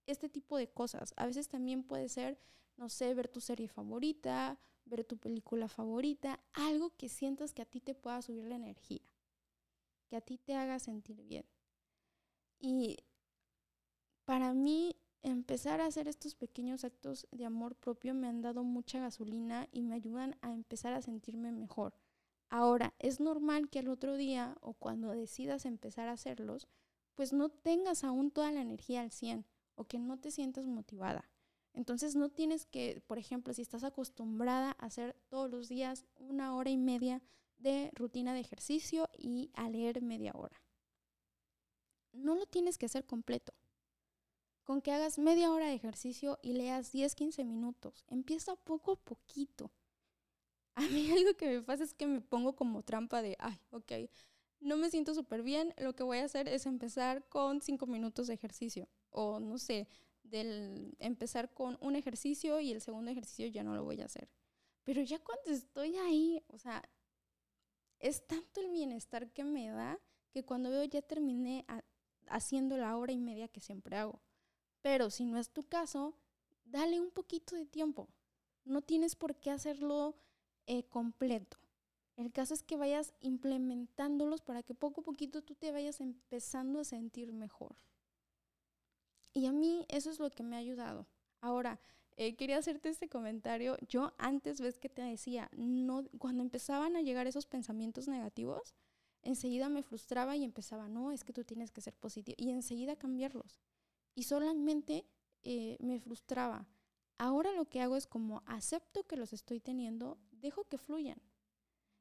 este 0.06 0.28
tipo 0.28 0.56
de 0.56 0.68
cosas. 0.68 1.14
A 1.16 1.24
veces 1.26 1.46
también 1.46 1.84
puede 1.84 2.08
ser, 2.08 2.36
no 2.78 2.88
sé, 2.88 3.12
ver 3.12 3.28
tu 3.28 3.40
serie 3.40 3.68
favorita, 3.68 4.58
ver 4.86 5.04
tu 5.04 5.18
película 5.18 5.68
favorita, 5.68 6.40
algo 6.52 6.96
que 6.96 7.08
sientas 7.08 7.52
que 7.52 7.62
a 7.62 7.66
ti 7.66 7.80
te 7.80 7.94
pueda 7.94 8.22
subir 8.22 8.44
la 8.44 8.56
energía, 8.56 9.02
que 10.08 10.16
a 10.16 10.20
ti 10.20 10.38
te 10.38 10.54
haga 10.54 10.78
sentir 10.78 11.22
bien. 11.22 11.44
Y 12.58 12.96
para 14.24 14.54
mí 14.54 14.96
empezar 15.22 15.80
a 15.80 15.86
hacer 15.86 16.08
estos 16.08 16.34
pequeños 16.34 16.84
actos 16.84 17.26
de 17.32 17.44
amor 17.44 17.74
propio 17.74 18.14
me 18.14 18.28
han 18.28 18.40
dado 18.40 18.62
mucha 18.62 19.00
gasolina 19.00 19.68
y 19.72 19.82
me 19.82 19.96
ayudan 19.96 20.36
a 20.40 20.52
empezar 20.52 20.92
a 20.94 21.02
sentirme 21.02 21.52
mejor. 21.52 21.94
Ahora, 22.48 22.94
es 22.98 23.20
normal 23.20 23.68
que 23.68 23.80
al 23.80 23.88
otro 23.88 24.16
día 24.16 24.56
o 24.60 24.72
cuando 24.72 25.10
decidas 25.10 25.66
empezar 25.66 26.08
a 26.08 26.12
hacerlos, 26.12 26.66
pues 27.14 27.32
no 27.32 27.50
tengas 27.50 28.04
aún 28.04 28.30
toda 28.30 28.52
la 28.52 28.62
energía 28.62 29.02
al 29.02 29.10
100 29.10 29.44
o 29.74 29.84
que 29.84 29.98
no 29.98 30.18
te 30.18 30.30
sientas 30.30 30.66
motivada. 30.66 31.28
Entonces 31.78 32.16
no 32.16 32.28
tienes 32.28 32.66
que, 32.66 33.00
por 33.06 33.18
ejemplo, 33.18 33.54
si 33.54 33.62
estás 33.62 33.84
acostumbrada 33.84 34.74
a 34.80 34.86
hacer 34.86 35.14
todos 35.28 35.48
los 35.48 35.68
días 35.68 36.06
una 36.16 36.56
hora 36.56 36.70
y 36.70 36.76
media 36.76 37.22
de 37.56 37.92
rutina 37.94 38.34
de 38.34 38.40
ejercicio 38.40 39.08
y 39.16 39.52
a 39.54 39.70
leer 39.70 40.02
media 40.02 40.32
hora. 40.34 40.60
No 42.12 42.34
lo 42.34 42.46
tienes 42.46 42.78
que 42.78 42.86
hacer 42.86 43.06
completo 43.06 43.54
con 44.64 44.82
que 44.82 44.90
hagas 44.90 45.18
media 45.20 45.52
hora 45.52 45.66
de 45.68 45.74
ejercicio 45.74 46.40
y 46.42 46.54
leas 46.54 46.90
10, 46.90 47.14
15 47.14 47.44
minutos. 47.44 48.04
Empieza 48.08 48.56
poco 48.56 48.92
a 48.92 48.96
poquito. 48.96 49.70
A 50.74 50.80
mí 50.80 51.08
algo 51.12 51.36
que 51.36 51.46
me 51.46 51.62
pasa 51.62 51.84
es 51.84 51.94
que 51.94 52.08
me 52.08 52.20
pongo 52.20 52.56
como 52.56 52.82
trampa 52.82 53.22
de, 53.22 53.36
ay, 53.38 53.56
ok, 53.70 53.92
no 54.58 54.76
me 54.76 54.90
siento 54.90 55.14
súper 55.14 55.44
bien, 55.44 55.74
lo 55.78 55.94
que 55.94 56.02
voy 56.02 56.18
a 56.18 56.24
hacer 56.24 56.48
es 56.48 56.66
empezar 56.66 57.24
con 57.28 57.60
5 57.60 57.86
minutos 57.86 58.26
de 58.26 58.34
ejercicio. 58.34 58.88
O 59.10 59.38
no 59.38 59.58
sé, 59.58 59.86
del 60.30 60.96
empezar 60.98 61.52
con 61.52 61.78
un 61.80 61.96
ejercicio 61.96 62.60
y 62.60 62.72
el 62.72 62.80
segundo 62.80 63.10
ejercicio 63.10 63.46
ya 63.46 63.62
no 63.62 63.74
lo 63.74 63.84
voy 63.84 64.00
a 64.00 64.06
hacer. 64.06 64.28
Pero 64.84 65.02
ya 65.02 65.18
cuando 65.18 65.50
estoy 65.50 65.96
ahí, 65.96 66.42
o 66.48 66.58
sea, 66.58 66.82
es 67.98 68.26
tanto 68.26 68.60
el 68.60 68.70
bienestar 68.70 69.30
que 69.32 69.44
me 69.44 69.68
da 69.68 70.00
que 70.30 70.44
cuando 70.44 70.70
veo 70.70 70.84
ya 70.84 71.02
terminé 71.02 71.66
haciendo 72.28 72.76
la 72.76 72.96
hora 72.96 73.12
y 73.12 73.18
media 73.18 73.48
que 73.48 73.60
siempre 73.60 73.96
hago. 73.96 74.20
Pero 74.82 75.10
si 75.10 75.24
no 75.24 75.38
es 75.38 75.50
tu 75.50 75.64
caso, 75.64 76.14
dale 76.64 77.00
un 77.00 77.10
poquito 77.10 77.56
de 77.56 77.66
tiempo. 77.66 78.08
No 78.64 78.82
tienes 78.82 79.16
por 79.16 79.36
qué 79.36 79.50
hacerlo 79.50 80.16
eh, 80.66 80.84
completo. 80.84 81.58
El 82.16 82.32
caso 82.32 82.52
es 82.52 82.62
que 82.62 82.76
vayas 82.76 83.14
implementándolos 83.20 84.42
para 84.42 84.62
que 84.62 84.74
poco 84.74 85.00
a 85.00 85.04
poquito 85.04 85.42
tú 85.42 85.54
te 85.54 85.72
vayas 85.72 86.00
empezando 86.00 86.80
a 86.80 86.84
sentir 86.84 87.32
mejor. 87.32 87.76
Y 89.32 89.46
a 89.46 89.52
mí 89.52 89.84
eso 89.88 90.10
es 90.10 90.18
lo 90.18 90.30
que 90.30 90.42
me 90.42 90.56
ha 90.56 90.60
ayudado. 90.60 91.06
Ahora, 91.40 91.80
eh, 92.16 92.34
quería 92.34 92.58
hacerte 92.58 92.88
este 92.88 93.08
comentario. 93.08 93.76
Yo 93.88 94.12
antes, 94.18 94.60
ves 94.60 94.78
que 94.78 94.88
te 94.88 95.02
decía, 95.02 95.48
no, 95.52 96.04
cuando 96.18 96.42
empezaban 96.42 96.96
a 96.96 97.02
llegar 97.02 97.26
esos 97.26 97.46
pensamientos 97.46 98.08
negativos, 98.08 98.74
enseguida 99.22 99.68
me 99.68 99.82
frustraba 99.82 100.36
y 100.36 100.44
empezaba, 100.44 100.88
no, 100.88 101.12
es 101.12 101.22
que 101.22 101.32
tú 101.32 101.44
tienes 101.44 101.70
que 101.70 101.80
ser 101.80 101.94
positivo. 101.94 102.34
Y 102.38 102.50
enseguida 102.50 102.96
cambiarlos 102.96 103.60
y 104.18 104.24
solamente 104.24 105.06
eh, 105.44 105.76
me 105.78 106.00
frustraba. 106.00 106.66
Ahora 107.18 107.52
lo 107.52 107.66
que 107.66 107.80
hago 107.80 107.96
es 107.96 108.08
como 108.08 108.42
acepto 108.46 109.06
que 109.06 109.16
los 109.16 109.32
estoy 109.32 109.60
teniendo, 109.60 110.18
dejo 110.32 110.64
que 110.64 110.76
fluyan. 110.76 111.22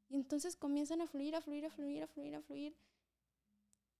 Y 0.09 0.15
entonces 0.15 0.55
comienzan 0.55 1.01
a 1.01 1.07
fluir, 1.07 1.35
a 1.35 1.41
fluir, 1.41 1.65
a 1.65 1.69
fluir, 1.69 2.01
a 2.01 2.07
fluir, 2.07 2.35
a 2.35 2.41
fluir. 2.41 2.75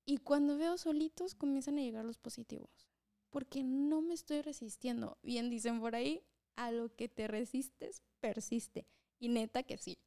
Y 0.04 0.18
cuando 0.18 0.58
veo 0.58 0.78
solitos 0.78 1.36
comienzan 1.36 1.78
a 1.78 1.82
llegar 1.82 2.06
los 2.06 2.18
positivos. 2.18 2.90
Porque 3.30 3.64
no 3.64 4.02
me 4.02 4.14
estoy 4.14 4.42
resistiendo. 4.42 5.18
Bien 5.22 5.50
dicen 5.50 5.80
por 5.80 5.96
ahí, 5.96 6.24
a 6.56 6.72
lo 6.72 6.96
que 6.96 7.10
te 7.10 7.28
resistes, 7.28 8.02
persiste. 8.20 8.88
Y 9.20 9.30
neta 9.30 9.64
que 9.64 9.78
sí. 9.78 9.98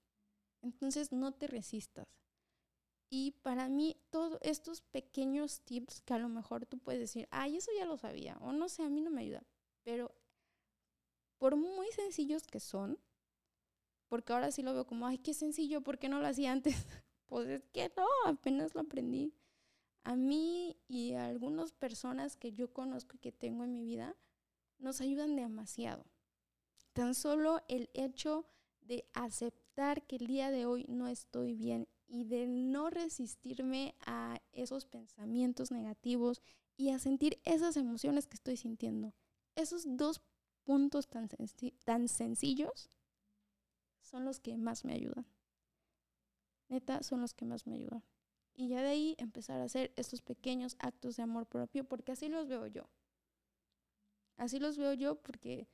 Entonces 0.62 1.12
no 1.12 1.32
te 1.32 1.46
resistas. 1.46 2.08
Y 3.10 3.32
para 3.42 3.68
mí, 3.68 3.96
todos 4.10 4.38
estos 4.40 4.82
pequeños 4.82 5.62
tips 5.62 6.00
que 6.02 6.14
a 6.14 6.18
lo 6.18 6.28
mejor 6.28 6.66
tú 6.66 6.78
puedes 6.78 7.00
decir, 7.00 7.26
ay, 7.32 7.56
eso 7.56 7.72
ya 7.76 7.84
lo 7.84 7.98
sabía, 7.98 8.38
o 8.40 8.52
no 8.52 8.68
sé, 8.68 8.84
a 8.84 8.88
mí 8.88 9.00
no 9.00 9.10
me 9.10 9.22
ayuda. 9.22 9.42
Pero 9.82 10.14
por 11.38 11.56
muy 11.56 11.88
sencillos 11.88 12.46
que 12.46 12.60
son, 12.60 12.98
porque 14.08 14.32
ahora 14.32 14.52
sí 14.52 14.62
lo 14.62 14.74
veo 14.74 14.86
como, 14.86 15.08
ay, 15.08 15.18
qué 15.18 15.34
sencillo, 15.34 15.80
¿por 15.80 15.98
qué 15.98 16.08
no 16.08 16.20
lo 16.20 16.26
hacía 16.28 16.52
antes? 16.52 16.74
pues 17.26 17.48
es 17.48 17.68
que 17.72 17.92
no, 17.96 18.06
apenas 18.26 18.74
lo 18.76 18.82
aprendí. 18.82 19.34
A 20.02 20.16
mí 20.16 20.76
y 20.88 21.12
a 21.12 21.26
algunas 21.26 21.72
personas 21.72 22.36
que 22.36 22.52
yo 22.52 22.72
conozco 22.72 23.16
y 23.16 23.20
que 23.20 23.32
tengo 23.32 23.64
en 23.64 23.72
mi 23.72 23.84
vida, 23.84 24.16
nos 24.78 25.00
ayudan 25.00 25.36
demasiado. 25.36 26.04
Tan 26.92 27.14
solo 27.14 27.62
el 27.68 27.90
hecho 27.94 28.46
de 28.80 29.08
aceptar 29.12 30.06
que 30.06 30.16
el 30.16 30.26
día 30.26 30.50
de 30.50 30.66
hoy 30.66 30.84
no 30.88 31.06
estoy 31.06 31.54
bien 31.54 31.86
y 32.08 32.24
de 32.24 32.46
no 32.48 32.90
resistirme 32.90 33.94
a 34.00 34.40
esos 34.52 34.84
pensamientos 34.86 35.70
negativos 35.70 36.42
y 36.76 36.90
a 36.90 36.98
sentir 36.98 37.40
esas 37.44 37.76
emociones 37.76 38.26
que 38.26 38.34
estoy 38.34 38.56
sintiendo. 38.56 39.14
Esos 39.54 39.84
dos 39.86 40.22
puntos 40.64 41.08
tan, 41.08 41.28
tan 41.84 42.08
sencillos 42.08 42.90
son 44.00 44.24
los 44.24 44.40
que 44.40 44.56
más 44.56 44.84
me 44.84 44.94
ayudan. 44.94 45.26
Neta, 46.68 47.02
son 47.02 47.20
los 47.20 47.34
que 47.34 47.44
más 47.44 47.66
me 47.66 47.74
ayudan. 47.74 48.02
Y 48.54 48.68
ya 48.68 48.82
de 48.82 48.88
ahí 48.88 49.16
empezar 49.18 49.60
a 49.60 49.64
hacer 49.64 49.92
estos 49.96 50.20
pequeños 50.20 50.76
actos 50.78 51.16
de 51.16 51.22
amor 51.22 51.46
propio, 51.46 51.84
porque 51.84 52.12
así 52.12 52.28
los 52.28 52.48
veo 52.48 52.66
yo. 52.66 52.88
Así 54.36 54.58
los 54.58 54.76
veo 54.76 54.92
yo 54.94 55.16
porque 55.22 55.68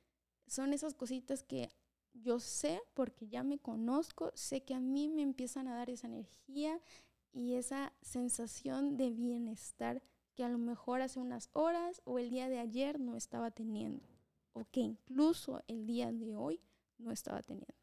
son 0.45 0.73
esas 0.73 0.93
cositas 0.93 1.43
que 1.43 1.69
yo 2.13 2.39
sé, 2.39 2.81
porque 2.93 3.27
ya 3.27 3.43
me 3.43 3.59
conozco, 3.59 4.31
sé 4.35 4.63
que 4.63 4.73
a 4.73 4.79
mí 4.79 5.09
me 5.09 5.21
empiezan 5.21 5.67
a 5.67 5.75
dar 5.75 5.89
esa 5.89 6.07
energía 6.07 6.81
y 7.31 7.53
esa 7.55 7.93
sensación 8.01 8.97
de 8.97 9.11
bienestar 9.11 10.01
que 10.35 10.43
a 10.43 10.49
lo 10.49 10.57
mejor 10.57 11.01
hace 11.01 11.19
unas 11.19 11.49
horas 11.53 12.01
o 12.05 12.19
el 12.19 12.29
día 12.29 12.49
de 12.49 12.59
ayer 12.59 12.99
no 12.99 13.15
estaba 13.15 13.51
teniendo. 13.51 14.05
O 14.53 14.65
que 14.65 14.81
incluso 14.81 15.63
el 15.67 15.85
día 15.85 16.11
de 16.11 16.35
hoy 16.35 16.61
no 16.97 17.11
estaba 17.11 17.41
teniendo. 17.41 17.73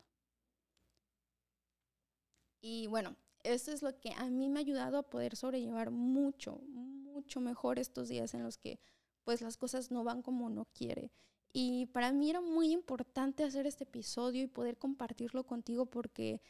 Y 2.60 2.86
bueno, 2.86 3.16
esto 3.44 3.70
es 3.70 3.82
lo 3.82 3.98
que 4.00 4.12
a 4.14 4.28
mí 4.30 4.48
me 4.48 4.58
ha 4.58 4.62
ayudado 4.62 4.98
a 4.98 5.08
poder 5.08 5.36
sobrellevar 5.36 5.90
mucho, 5.90 6.60
mucho 6.68 7.40
mejor 7.40 7.78
estos 7.78 8.08
días 8.08 8.34
en 8.34 8.42
los 8.42 8.58
que 8.58 8.80
pues 9.22 9.40
las 9.40 9.56
cosas 9.56 9.90
no 9.90 10.04
van 10.04 10.22
como 10.22 10.46
uno 10.46 10.66
quiere. 10.72 11.12
Y 11.52 11.86
para 11.86 12.12
mí 12.12 12.30
era 12.30 12.40
muy 12.40 12.72
importante 12.72 13.44
hacer 13.44 13.66
este 13.66 13.84
episodio 13.84 14.42
y 14.42 14.48
poder 14.48 14.76
compartirlo 14.76 15.44
contigo 15.44 15.86
porque, 15.86 16.40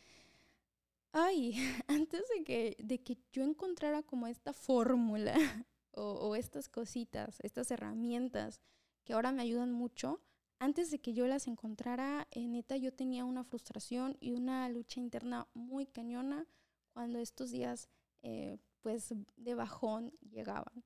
ay, 1.13 1.55
antes 1.89 2.23
de 2.35 2.45
que, 2.45 2.77
de 2.79 3.03
que 3.03 3.19
yo 3.33 3.43
encontrara 3.43 4.03
como 4.03 4.27
esta 4.27 4.53
fórmula 4.53 5.35
o, 5.93 6.35
estas 6.37 6.69
cositas, 6.69 7.39
estas 7.43 7.71
herramientas 7.71 8.61
que 9.05 9.13
ahora 9.13 9.31
me 9.33 9.43
ayudan 9.43 9.73
mucho, 9.73 10.21
antes 10.59 10.91
de 10.91 10.99
que 10.99 11.13
yo 11.13 11.27
las 11.27 11.47
encontrara, 11.49 12.27
en 12.31 12.53
neta 12.53 12.77
yo 12.77 12.93
tenía 12.93 13.25
una 13.25 13.45
frustración 13.45 14.17
y 14.21 14.33
una 14.33 14.69
lucha 14.71 15.01
interna 15.01 15.47
muy 15.53 15.85
cañona 15.85 16.47
cuando 16.95 17.19
estos 17.19 17.51
días 17.51 17.89
eh, 18.23 18.57
pues 18.81 19.13
de 19.37 19.55
bajón 19.55 20.13
llegaban. 20.31 20.85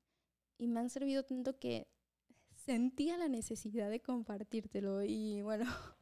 Y 0.56 0.66
me 0.66 0.80
han 0.80 0.90
servido 0.90 1.22
tanto 1.22 1.58
que 1.58 1.86
sentía 2.64 3.16
la 3.16 3.28
necesidad 3.28 3.90
de 3.90 4.00
compartírtelo 4.00 5.04
y 5.04 5.42
bueno, 5.42 5.64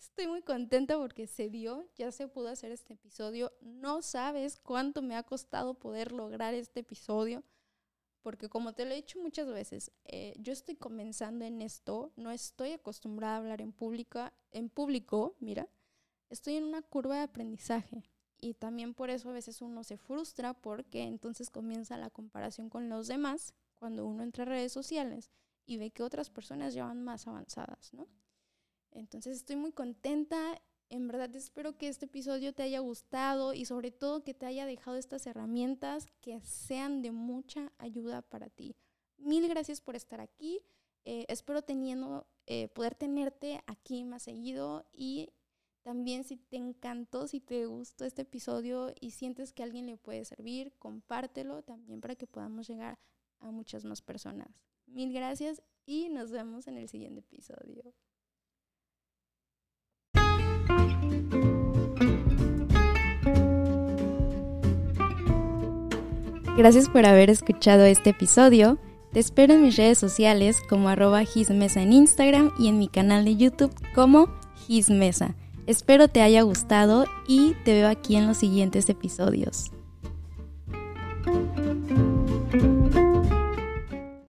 estoy 0.00 0.26
muy 0.26 0.42
contenta 0.42 0.98
porque 0.98 1.26
se 1.26 1.48
dio, 1.48 1.88
ya 1.94 2.10
se 2.10 2.26
pudo 2.26 2.48
hacer 2.48 2.72
este 2.72 2.94
episodio. 2.94 3.52
No 3.60 4.02
sabes 4.02 4.56
cuánto 4.56 5.02
me 5.02 5.14
ha 5.14 5.22
costado 5.22 5.74
poder 5.74 6.10
lograr 6.10 6.54
este 6.54 6.80
episodio 6.80 7.44
porque 8.22 8.48
como 8.48 8.72
te 8.72 8.84
lo 8.84 8.92
he 8.92 8.96
dicho 8.96 9.20
muchas 9.20 9.48
veces, 9.48 9.90
eh, 10.04 10.34
yo 10.38 10.52
estoy 10.52 10.76
comenzando 10.76 11.44
en 11.44 11.60
esto, 11.60 12.12
no 12.16 12.30
estoy 12.30 12.72
acostumbrada 12.72 13.34
a 13.34 13.38
hablar 13.38 13.60
en, 13.60 13.72
pública, 13.72 14.32
en 14.52 14.68
público, 14.68 15.34
mira, 15.40 15.68
estoy 16.30 16.54
en 16.54 16.64
una 16.64 16.82
curva 16.82 17.16
de 17.16 17.22
aprendizaje 17.22 18.04
y 18.42 18.54
también 18.54 18.92
por 18.92 19.08
eso 19.08 19.30
a 19.30 19.32
veces 19.32 19.62
uno 19.62 19.84
se 19.84 19.96
frustra 19.96 20.52
porque 20.52 21.04
entonces 21.04 21.48
comienza 21.48 21.96
la 21.96 22.10
comparación 22.10 22.68
con 22.68 22.88
los 22.88 23.06
demás 23.06 23.54
cuando 23.76 24.04
uno 24.04 24.24
entra 24.24 24.42
a 24.42 24.46
redes 24.46 24.72
sociales 24.72 25.30
y 25.64 25.76
ve 25.76 25.90
que 25.90 26.02
otras 26.02 26.28
personas 26.28 26.74
ya 26.74 26.84
van 26.84 27.04
más 27.04 27.28
avanzadas, 27.28 27.94
¿no? 27.94 28.08
Entonces 28.90 29.36
estoy 29.36 29.56
muy 29.56 29.72
contenta 29.72 30.60
en 30.92 31.06
verdad 31.06 31.34
espero 31.36 31.78
que 31.78 31.88
este 31.88 32.04
episodio 32.04 32.52
te 32.52 32.64
haya 32.64 32.80
gustado 32.80 33.54
y 33.54 33.64
sobre 33.64 33.92
todo 33.92 34.24
que 34.24 34.34
te 34.34 34.44
haya 34.44 34.66
dejado 34.66 34.98
estas 34.98 35.26
herramientas 35.26 36.08
que 36.20 36.38
sean 36.42 37.00
de 37.00 37.12
mucha 37.12 37.72
ayuda 37.78 38.20
para 38.20 38.50
ti. 38.50 38.76
Mil 39.16 39.48
gracias 39.48 39.80
por 39.80 39.96
estar 39.96 40.20
aquí. 40.20 40.60
Eh, 41.04 41.24
espero 41.28 41.62
teniendo, 41.62 42.26
eh, 42.46 42.68
poder 42.68 42.94
tenerte 42.94 43.62
aquí 43.66 44.04
más 44.04 44.24
seguido 44.24 44.84
y 44.92 45.30
también 45.82 46.24
si 46.24 46.36
te 46.36 46.56
encantó, 46.56 47.26
si 47.26 47.40
te 47.40 47.66
gustó 47.66 48.04
este 48.04 48.22
episodio 48.22 48.94
y 49.00 49.10
sientes 49.10 49.52
que 49.52 49.62
alguien 49.62 49.86
le 49.86 49.96
puede 49.96 50.24
servir, 50.24 50.72
compártelo 50.78 51.62
también 51.62 52.00
para 52.00 52.14
que 52.14 52.26
podamos 52.26 52.68
llegar 52.68 52.98
a 53.40 53.50
muchas 53.50 53.84
más 53.84 54.00
personas. 54.00 54.48
Mil 54.86 55.12
gracias 55.12 55.62
y 55.84 56.08
nos 56.08 56.30
vemos 56.30 56.68
en 56.68 56.78
el 56.78 56.88
siguiente 56.88 57.20
episodio. 57.20 57.92
Gracias 66.56 66.88
por 66.88 67.06
haber 67.06 67.30
escuchado 67.30 67.84
este 67.84 68.10
episodio. 68.10 68.78
Te 69.12 69.20
espero 69.20 69.54
en 69.54 69.62
mis 69.62 69.76
redes 69.76 69.98
sociales 69.98 70.60
como 70.68 70.90
arroba 70.90 71.24
gismesa 71.24 71.82
en 71.82 71.92
Instagram 71.92 72.52
y 72.58 72.68
en 72.68 72.78
mi 72.78 72.88
canal 72.88 73.24
de 73.24 73.36
YouTube 73.36 73.74
como 73.94 74.28
gismesa. 74.66 75.34
Espero 75.66 76.08
te 76.08 76.22
haya 76.22 76.42
gustado 76.42 77.04
y 77.28 77.54
te 77.64 77.72
veo 77.74 77.88
aquí 77.88 78.16
en 78.16 78.26
los 78.26 78.38
siguientes 78.38 78.88
episodios. 78.88 79.70